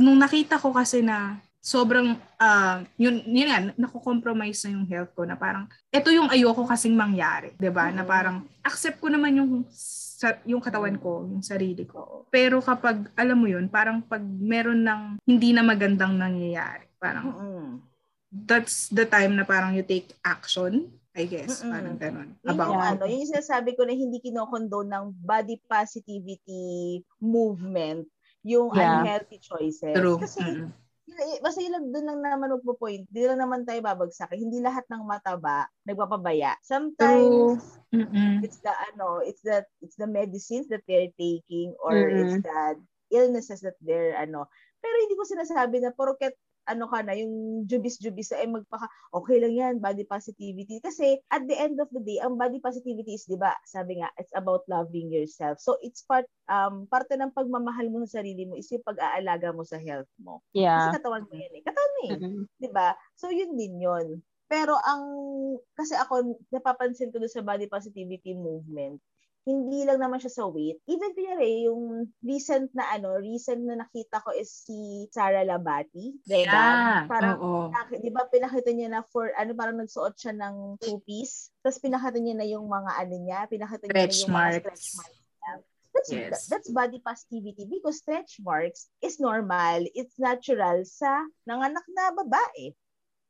[0.01, 5.24] nung nakita ko kasi na sobrang uh, yun yun nga nako-compromise na yung health ko
[5.24, 7.88] na parang ito yung ayoko kasing mangyari, 'di ba?
[7.88, 7.96] Mm-hmm.
[7.96, 12.28] Na parang accept ko naman yung sa, yung katawan ko, yung sarili ko.
[12.28, 17.68] Pero kapag alam mo yun, parang pag meron ng hindi na magandang nangyayari, parang mm-hmm.
[18.44, 21.70] that's the time na parang you take action I guess, Mm-mm.
[21.70, 22.28] parang ganun.
[22.42, 28.02] About yung, ano, yung sinasabi ko na hindi kinokondone ng body positivity movement,
[28.42, 28.98] yung yeah.
[28.98, 29.94] unhealthy choices.
[29.94, 30.18] True.
[30.18, 30.84] Kasi mm-hmm
[31.44, 33.05] basta yun doon lang naman magpo-point.
[33.12, 34.32] Hindi lang naman tayo babagsak.
[34.32, 36.57] Hindi lahat ng mataba nagpapabaya.
[36.64, 42.18] Sometimes mm it's the ano, it's the it's the medicines that they're taking or mm-hmm.
[42.18, 42.61] it's the
[43.14, 44.50] illnesses that they're ano.
[44.82, 46.34] Pero hindi ko sinasabi na porket
[46.68, 50.80] ano ka na, yung jubis-jubis ay magpaka, okay lang yan, body positivity.
[50.80, 54.08] Kasi at the end of the day, ang body positivity is, di ba, sabi nga,
[54.16, 55.60] it's about loving yourself.
[55.60, 59.62] So it's part, um, parte ng pagmamahal mo sa sarili mo is yung pag-aalaga mo
[59.66, 60.40] sa health mo.
[60.56, 60.92] Yeah.
[60.92, 61.62] Kasi katawan mo yan eh.
[61.64, 62.12] Katawan mo eh.
[62.16, 62.42] Mm-hmm.
[62.60, 62.88] Di ba?
[63.18, 64.06] So yun din yun.
[64.44, 65.02] Pero ang,
[65.74, 69.00] kasi ako, napapansin ko doon sa body positivity movement,
[69.45, 70.80] hindi lang naman siya sa weight.
[70.88, 76.16] Even kunyari, yung recent na ano, recent na nakita ko is si Sara Labati.
[76.24, 76.49] Diba?
[76.49, 77.05] Yeah.
[77.05, 77.68] Parang, Oo.
[77.92, 81.53] di ba, pinakita niya na for, ano, parang nagsuot siya ng two-piece.
[81.61, 84.32] Tapos pinakita niya na yung mga ano niya, pinakita niya na yung marks.
[84.32, 85.22] mga stretch marks.
[85.95, 86.51] That's, yes.
[86.51, 92.74] that's body positivity because stretch marks is normal, it's natural sa nanganak na babae.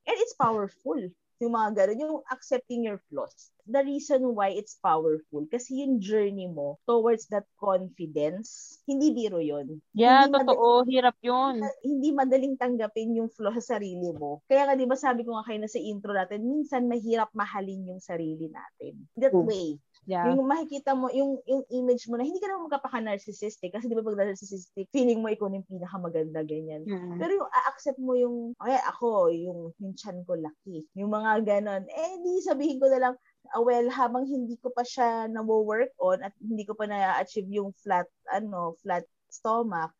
[0.09, 0.97] And it's powerful.
[1.43, 3.51] Yung mga ganun, yung accepting your flaws.
[3.65, 9.81] The reason why it's powerful, kasi yung journey mo towards that confidence, hindi biro yun.
[9.97, 10.85] Yeah, hindi totoo.
[10.85, 11.55] Madaling, hirap yun.
[11.81, 14.45] Hindi madaling tanggapin yung flaw sa sarili mo.
[14.47, 17.89] Kaya nga, di ba sabi ko nga kayo na sa intro natin, minsan mahirap mahalin
[17.89, 19.09] yung sarili natin.
[19.17, 19.49] That Ooh.
[19.49, 19.81] way.
[20.05, 20.29] Yeah.
[20.29, 23.73] Yung makikita mo, yung, yung image mo na, hindi ka naman magkapaka-narcissistic.
[23.73, 26.85] Kasi di ba pag narcissistic, feeling mo ikaw yung pinakamaganda, ganyan.
[26.85, 27.17] Mm-hmm.
[27.21, 30.85] Pero yung a-accept mo yung, okay, ako, yung, yung chan ko laki.
[30.97, 31.89] Yung mga ganon.
[31.89, 33.15] Eh, di sabihin ko na lang,
[33.57, 37.73] uh, well, habang hindi ko pa siya na-work on at hindi ko pa na-achieve yung
[37.81, 39.91] flat, ano, flat stomach,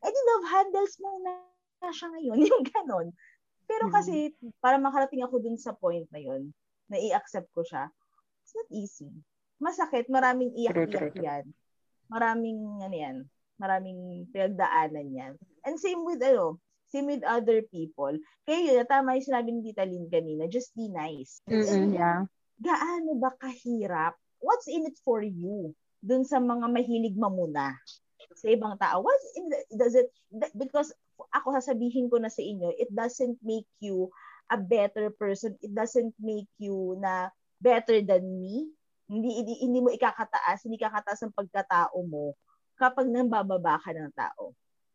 [0.00, 1.32] eh di love handles mo na,
[1.84, 2.38] na siya ngayon.
[2.48, 3.08] Yung ganon.
[3.68, 4.56] Pero kasi, mm-hmm.
[4.64, 6.56] para makarating ako dun sa point na yun,
[6.88, 7.92] na i-accept ko siya,
[8.42, 9.12] it's not easy
[9.60, 11.44] masakit, maraming iyak-iyak yan.
[12.10, 13.16] Maraming, ano yan,
[13.60, 15.32] maraming pinagdaanan yan.
[15.62, 16.58] And same with, ano,
[16.90, 18.18] same with other people.
[18.48, 21.38] Kaya yun, tama yung sinabi ni Tita Lynn kanina, just be nice.
[21.46, 22.26] Mm-hmm, yeah.
[22.58, 24.18] Gaano ba kahirap?
[24.42, 25.76] What's in it for you?
[26.00, 27.76] Dun sa mga mahilig mamuna
[28.34, 29.04] sa ibang tao.
[29.04, 30.08] What's in the, does it,
[30.56, 30.90] because
[31.36, 34.08] ako sasabihin ko na sa inyo, it doesn't make you
[34.48, 35.54] a better person.
[35.60, 37.28] It doesn't make you na
[37.60, 38.72] better than me
[39.10, 42.38] hindi, hindi, hindi mo ikakataas, hindi kakataas ang pagkatao mo
[42.78, 44.54] kapag nambababa ka ng tao.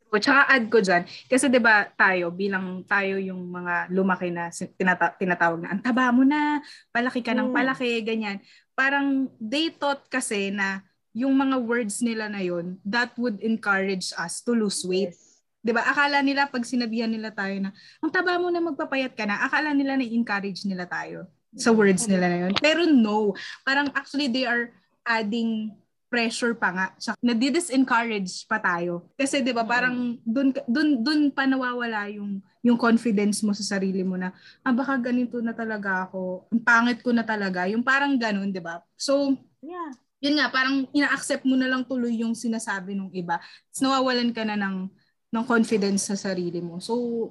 [0.09, 4.47] O, tsaka add ko dyan, kasi 'di ba tayo bilang tayo yung mga lumaki na
[4.53, 6.63] tinata- tinatawag na ang taba mo na,
[6.95, 7.57] palaki ka ng hmm.
[7.57, 8.39] palaki, ganyan.
[8.77, 14.39] Parang they thought kasi na yung mga words nila na yon that would encourage us
[14.39, 15.11] to lose weight.
[15.11, 15.43] Yes.
[15.65, 15.83] 'Di ba?
[15.83, 19.75] Akala nila pag sinabihan nila tayo na ang taba mo na magpapayat ka na, akala
[19.75, 22.53] nila na encourage nila tayo sa words nila na yun.
[22.59, 23.33] Pero no,
[23.63, 24.71] parang actually they are
[25.07, 25.71] adding
[26.15, 26.87] pressure pa nga.
[26.95, 29.11] So, nadi-disencourage pa tayo.
[29.19, 34.01] Kasi 'di ba, parang doon doon doon pa nawawala yung yung confidence mo sa sarili
[34.01, 34.31] mo na
[34.63, 36.47] ah, baka ganito na talaga ako.
[36.55, 37.67] Ang pangit ko na talaga.
[37.67, 38.79] Yung parang ganoon, 'di ba?
[38.95, 39.91] So, yeah.
[40.23, 43.41] yun nga, parang ina-accept mo na lang tuloy yung sinasabi ng iba.
[43.69, 44.87] Tapos nawawalan ka na ng,
[45.35, 46.79] ng confidence sa sarili mo.
[46.79, 47.29] So,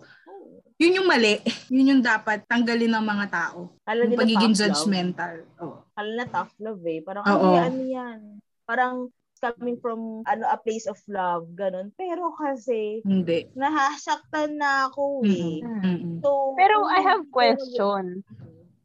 [0.78, 1.38] yun yung mali.
[1.74, 3.70] Yun yung dapat tanggalin ng mga tao.
[3.86, 5.46] Kala yung pagiging judgmental.
[5.62, 5.86] Oh.
[5.94, 6.98] Kala na tough love eh.
[6.98, 8.20] Parang, ano yan, yan.
[8.66, 9.08] Parang
[9.38, 11.92] coming from ano a place of love, ganun.
[11.94, 13.46] Pero kasi, hindi.
[13.54, 15.60] Nahasaktan na ako eh.
[15.60, 16.24] Mm-hmm.
[16.24, 18.24] So, Pero I have question.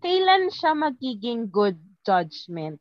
[0.04, 2.80] Kailan siya magiging good judgment?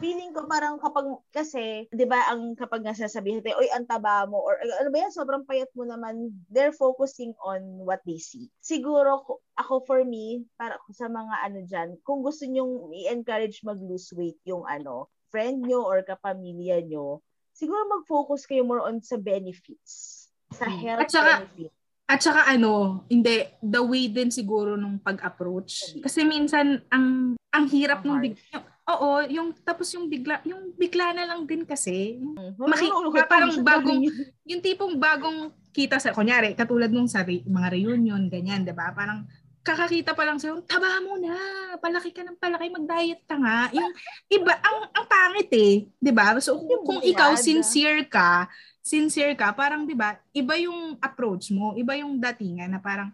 [0.00, 4.40] Feeling ko parang kapag, kasi, di ba, ang kapag nasasabihin natin, oy, ang taba mo,
[4.40, 8.48] or ano ba yan, sobrang payat mo naman, they're focusing on what they see.
[8.60, 9.20] Siguro,
[9.56, 14.64] ako for me, para sa mga ano dyan, kung gusto nyong i-encourage mag-lose weight yung
[14.64, 17.20] ano, friend nyo or kapamilya nyo,
[17.54, 20.26] siguro mag-focus kayo more on sa benefits.
[20.54, 20.78] Sa hmm.
[20.80, 21.76] health At saka, benefits.
[22.04, 25.96] At saka ano, hindi, the way din siguro nung pag-approach.
[26.04, 31.16] Kasi minsan, ang ang hirap nung big, yung, Oo, yung tapos yung bigla, yung bigla
[31.16, 32.20] na lang din kasi.
[32.20, 32.68] Mm-hmm.
[32.68, 32.86] Maki,
[33.24, 34.00] parang bagong
[34.44, 38.92] yung tipong bagong kita sa kunyari katulad nung sa re, mga reunion ganyan, 'di ba?
[38.92, 39.24] Parang
[39.64, 41.32] kakakita pa lang sa taba mo na,
[41.80, 43.72] palaki ka ng palaki, mag-diet ka nga.
[43.72, 43.90] Yung
[44.28, 46.36] iba, ang, ang pangit eh, di ba?
[46.36, 48.44] So, kung, kung ikaw sincere ka,
[48.84, 53.08] sincere ka, parang di ba, iba yung approach mo, iba yung datingan na parang,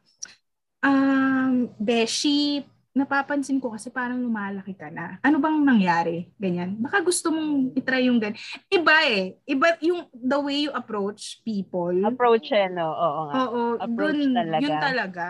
[0.83, 5.23] um, beshi, napapansin ko kasi parang lumalaki ka na.
[5.23, 6.27] Ano bang nangyari?
[6.35, 6.75] Ganyan.
[6.83, 8.35] Baka gusto mong itry yung gan.
[8.67, 9.39] Iba eh.
[9.47, 11.95] Iba yung the way you approach people.
[12.03, 12.91] Approach eh, no?
[12.91, 13.35] Oo nga.
[13.47, 13.63] Oo.
[13.79, 14.63] Approach dun, talaga.
[14.67, 15.27] Yun talaga.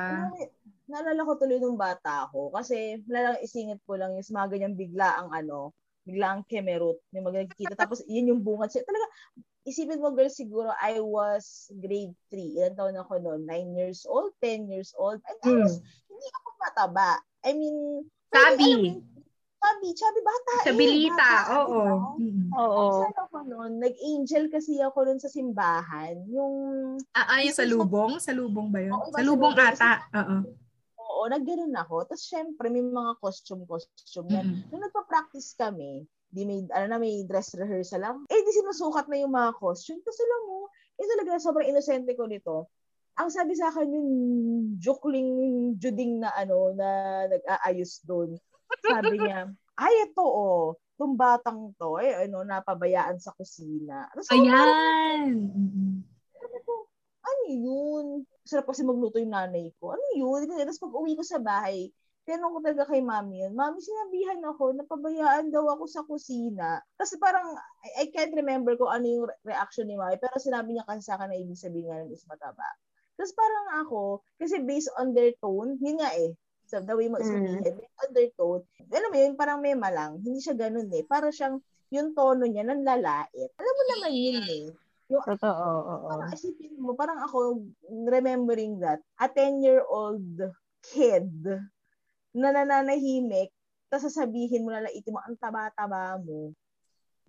[0.90, 5.22] Naalala ko tuloy nung bata ako kasi lang isingit ko lang yung mga ganyan bigla
[5.22, 7.76] ang ano, bigla ang kemerut, yung magkikita.
[7.84, 8.82] Tapos yun yung bungad siya.
[8.88, 9.06] Talaga,
[9.68, 12.56] isipin mo girl, siguro I was grade 3.
[12.56, 13.44] Ilan taon ako noon?
[13.44, 15.20] 9 years old, 10 years old.
[15.28, 15.84] And I was, hmm.
[16.08, 17.10] hindi ako mataba.
[17.44, 19.00] I mean, Sabi.
[19.60, 21.56] Sabi, sabi bata Sabilita, eh.
[21.60, 21.82] oo.
[22.16, 22.48] Mm-hmm.
[22.56, 22.84] Oo.
[23.04, 23.72] Saan ako noon?
[23.76, 26.16] Nag-angel kasi ako noon sa simbahan.
[26.32, 26.54] Yung...
[27.12, 28.16] Ah, ah yung sa lubong?
[28.16, 28.96] Sa lubong ba yun?
[28.96, 30.00] Oo, sa lubong ata.
[30.16, 30.36] Oo.
[30.96, 32.08] Oo, nagganon ako.
[32.08, 34.46] Tapos syempre, may mga costume-costume yan.
[34.48, 34.68] Mm-hmm.
[34.72, 38.16] Nung nagpa-practice kami, di may, ano na, may dress rehearsal lang.
[38.32, 40.00] Eh, di sinusukat na yung mga costume.
[40.00, 40.58] Tapos alam mo,
[40.96, 42.72] eh talaga, sobrang inosente ko nito
[43.20, 44.10] ang sabi sa akin yung
[44.80, 45.30] jukling
[45.76, 46.88] juding na ano na
[47.28, 48.40] nag-aayos doon.
[48.80, 54.08] Sabi niya, ay ito oh, tong batang to eh ano napabayaan sa kusina.
[54.16, 55.52] Tapos, Ayan.
[57.20, 58.06] ano yun?
[58.48, 59.92] Sarap kasi magluto yung nanay ko.
[59.92, 60.48] Ano yun?
[60.48, 61.92] Tapos pag uwi ko sa bahay,
[62.28, 66.78] tinanong ko talaga kay mami yun, mami, sinabihan ako, napabayaan daw ako sa kusina.
[66.94, 70.84] Kasi parang, I, I can't remember kung ano yung reaction ni mami, pero sinabi niya
[70.86, 72.68] kasi sa akin na ibig sabihin nga is mataba.
[73.20, 76.32] Tapos parang ako, kasi based on their tone, yun nga eh,
[76.64, 77.68] so the way mo sabihin, mm.
[77.68, 81.04] based on their tone, alam mo yun, parang may malang, hindi siya ganun eh.
[81.04, 81.60] Para siyang,
[81.92, 83.50] yung tono niya, ng lalait.
[83.60, 84.64] Alam mo naman yun eh.
[85.12, 86.08] Yung, Totoo, oo.
[86.08, 87.60] Parang isipin mo, parang ako,
[88.08, 90.40] remembering that, a 10-year-old
[90.80, 91.28] kid
[92.32, 93.52] na nananahimik,
[93.92, 96.56] tapos sasabihin mo na lang, mo, ang taba-taba mo.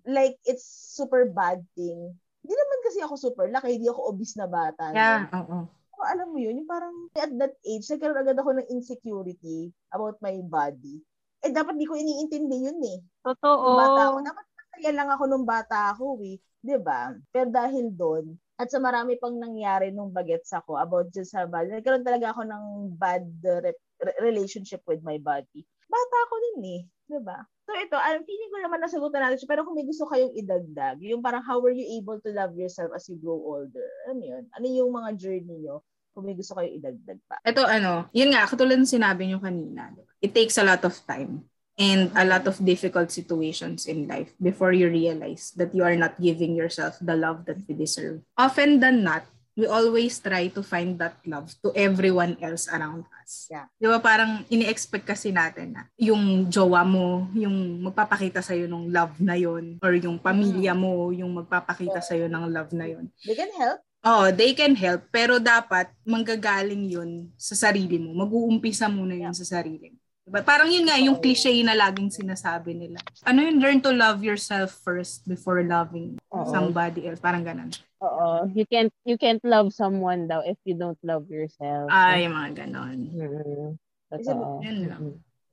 [0.08, 0.64] Like, it's
[0.96, 2.16] super bad thing.
[2.42, 4.96] Hindi naman kasi ako super laki, hindi ako obese na bata.
[4.96, 5.68] Yeah, oo.
[5.68, 10.18] Pero alam mo yun, yung parang at that age, nagkaroon agad ako ng insecurity about
[10.20, 11.02] my body.
[11.42, 13.00] Eh, dapat di ko iniintindi yun eh.
[13.26, 13.66] Totoo.
[13.66, 14.18] Nung bata ako.
[14.22, 16.38] Dapat masaya lang ako nung bata ako eh.
[16.62, 17.18] Ba?
[17.34, 21.74] Pero dahil doon, at sa marami pang nangyari nung bagets ako about just sa body,
[21.74, 23.82] nagkaroon talaga ako ng bad re-
[24.22, 25.66] relationship with my body.
[25.90, 26.82] Bata ako din eh.
[27.20, 27.44] Ba?
[27.68, 31.02] So ito, ang feeling ko naman nasagutan natin siya, pero kung may gusto kayong idagdag,
[31.04, 33.90] yung parang how were you able to love yourself as you grow older?
[34.08, 34.44] Ano yun?
[34.56, 35.84] Ano yung mga journey nyo?
[36.12, 37.40] Kung may gusto kayo idagdag pa.
[37.44, 41.48] Ito ano, yun nga, katulad ng sinabi nyo kanina, it takes a lot of time
[41.80, 46.20] and a lot of difficult situations in life before you realize that you are not
[46.20, 48.20] giving yourself the love that you deserve.
[48.36, 49.24] Often than not,
[49.56, 53.52] we always try to find that love to everyone else around us.
[53.52, 53.68] Yeah.
[53.76, 59.16] Di ba parang ini-expect kasi natin na yung jowa mo, yung magpapakita sa'yo ng love
[59.20, 63.12] na yon or yung pamilya mo, yung magpapakita sa'yo ng love na yon.
[63.28, 68.18] They can help Oh, they can help, pero dapat manggagaling yun sa sarili mo.
[68.18, 69.98] Mag-uumpisa muna yun sa sarili mo.
[70.26, 70.42] Diba?
[70.42, 72.98] Parang yun nga, yung cliche na laging sinasabi nila.
[73.26, 76.50] Ano yun, learn to love yourself first before loving Oo.
[76.50, 77.22] somebody else.
[77.22, 77.70] Parang ganun.
[78.02, 78.50] Oo.
[78.54, 81.90] You can't, you can't love someone daw if you don't love yourself.
[81.94, 83.10] Ay, mga ganon.
[83.14, 83.78] Mm-hmm.
[84.14, 84.66] Totoo.
[84.66, 85.04] Yun lang.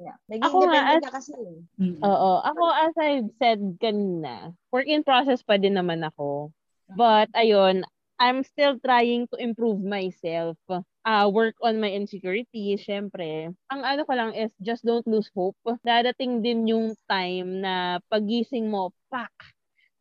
[0.00, 0.16] Yeah.
[0.30, 1.36] Naging ako nga, as, ka kasi.
[1.80, 2.00] Mm-hmm.
[2.04, 2.30] Oo.
[2.44, 6.52] Ako, as I've said kanina, work in process pa din naman ako.
[6.92, 7.84] But, ayun,
[8.18, 10.58] I'm still trying to improve myself.
[11.08, 13.48] uh, work on my insecurity, syempre.
[13.72, 15.56] Ang ano ko lang is just don't lose hope.
[15.80, 19.32] Dadating din yung time na pagising mo, pak,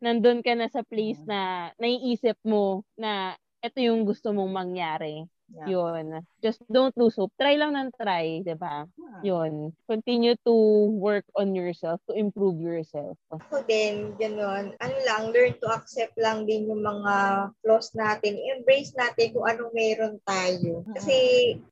[0.03, 1.30] nandun ka na sa place mm.
[1.32, 5.24] na naiisip mo na ito yung gusto mong mangyari.
[5.48, 5.68] Yeah.
[5.72, 6.06] Yun.
[6.43, 7.32] Just don't lose hope.
[7.39, 8.84] Try lang ng try, di ba?
[9.00, 9.22] Yeah.
[9.24, 9.72] Yun.
[9.88, 10.56] Continue to
[11.00, 13.16] work on yourself, to improve yourself.
[13.32, 14.76] Ako din, ganun.
[14.84, 17.16] Ano lang, learn to accept lang din yung mga
[17.64, 18.36] flaws natin.
[18.36, 20.84] Embrace natin kung anong meron tayo.
[20.91, 21.16] Kasi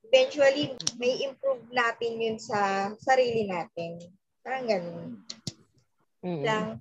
[0.08, 4.00] eventually, may improve natin yun sa sarili natin.
[4.40, 5.20] Parang ganun.
[6.24, 6.44] Mm-hmm.
[6.48, 6.80] Lang,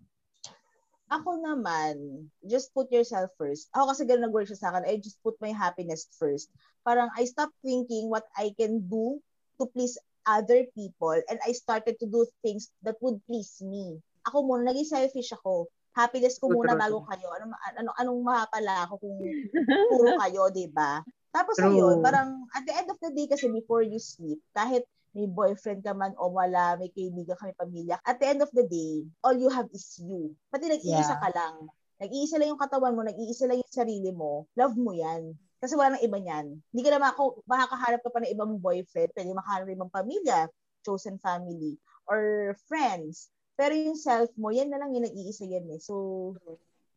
[1.11, 3.69] ako naman, just put yourself first.
[3.75, 4.89] Ako kasi ganun nag-work siya sa akin.
[4.89, 6.49] I just put my happiness first.
[6.85, 9.17] Parang I stopped thinking what I can do
[9.57, 13.97] to please other people and I started to do things that would please me.
[14.29, 15.69] Ako muna, naging selfish ako.
[15.97, 17.29] Happiness ko muna bago kayo.
[17.39, 19.17] Ano, ano, anong mapapala ako kung
[19.93, 21.01] puro kayo, di ba?
[21.31, 21.71] Tapos True.
[21.71, 24.83] ayun, parang at the end of the day kasi before you sleep, kahit
[25.15, 27.95] may boyfriend ka man o wala, may kaibigan kami pamilya.
[28.03, 30.35] At the end of the day, all you have is you.
[30.51, 31.21] Pati nag-iisa yeah.
[31.23, 31.71] ka lang.
[32.03, 35.31] Nag-iisa lang yung katawan mo, nag-iisa lang yung sarili mo, love mo yan.
[35.65, 36.45] Kasi wala nang iba niyan.
[36.69, 40.45] Hindi ka na mako, makakahanap ka pa ng ibang boyfriend, pwede makahanap ng ibang pamilya,
[40.85, 43.33] chosen family, or friends.
[43.57, 45.81] Pero yung self mo, yan na lang yung nag-iisa yan eh.
[45.81, 46.37] So,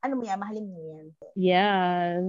[0.04, 1.06] ano mo yan, mahalin mo yan.
[1.32, 2.20] Yes.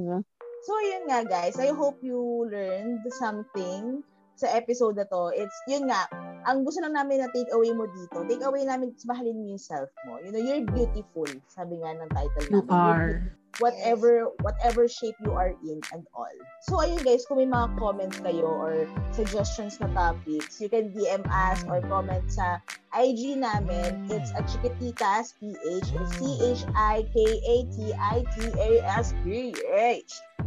[0.64, 1.60] So, yun nga guys.
[1.60, 4.00] I hope you learned something
[4.40, 6.08] sa episode na to, it's, yun nga,
[6.48, 9.60] ang gusto lang namin na take away mo dito, take away namin, mahalin mo yung
[9.60, 10.16] self mo.
[10.24, 12.64] You know, you're beautiful, sabi nga ng title namin.
[12.64, 13.36] You are.
[13.60, 16.32] Whatever, whatever shape you are in and all.
[16.64, 21.26] So, ayun guys, kung may mga comments kayo or suggestions na topics, you can DM
[21.28, 22.62] us or comment sa
[22.96, 24.08] IG namin.
[24.08, 25.88] It's at Chiquititas PH.
[25.92, 26.92] It's C-H-I-K-A-T-I-T-A-S-P-H.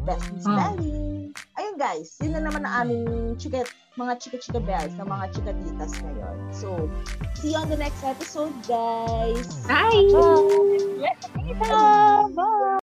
[0.07, 1.11] That's spelling.
[1.57, 3.68] Ayun guys, yun na naman ang aming chiket
[4.01, 6.37] mga chika-chika bells ng mga chikatitas ngayon.
[6.49, 6.89] So,
[7.37, 9.45] see you on the next episode, guys.
[9.68, 10.09] Bye!
[11.61, 12.33] Bye!
[12.33, 12.72] Bye!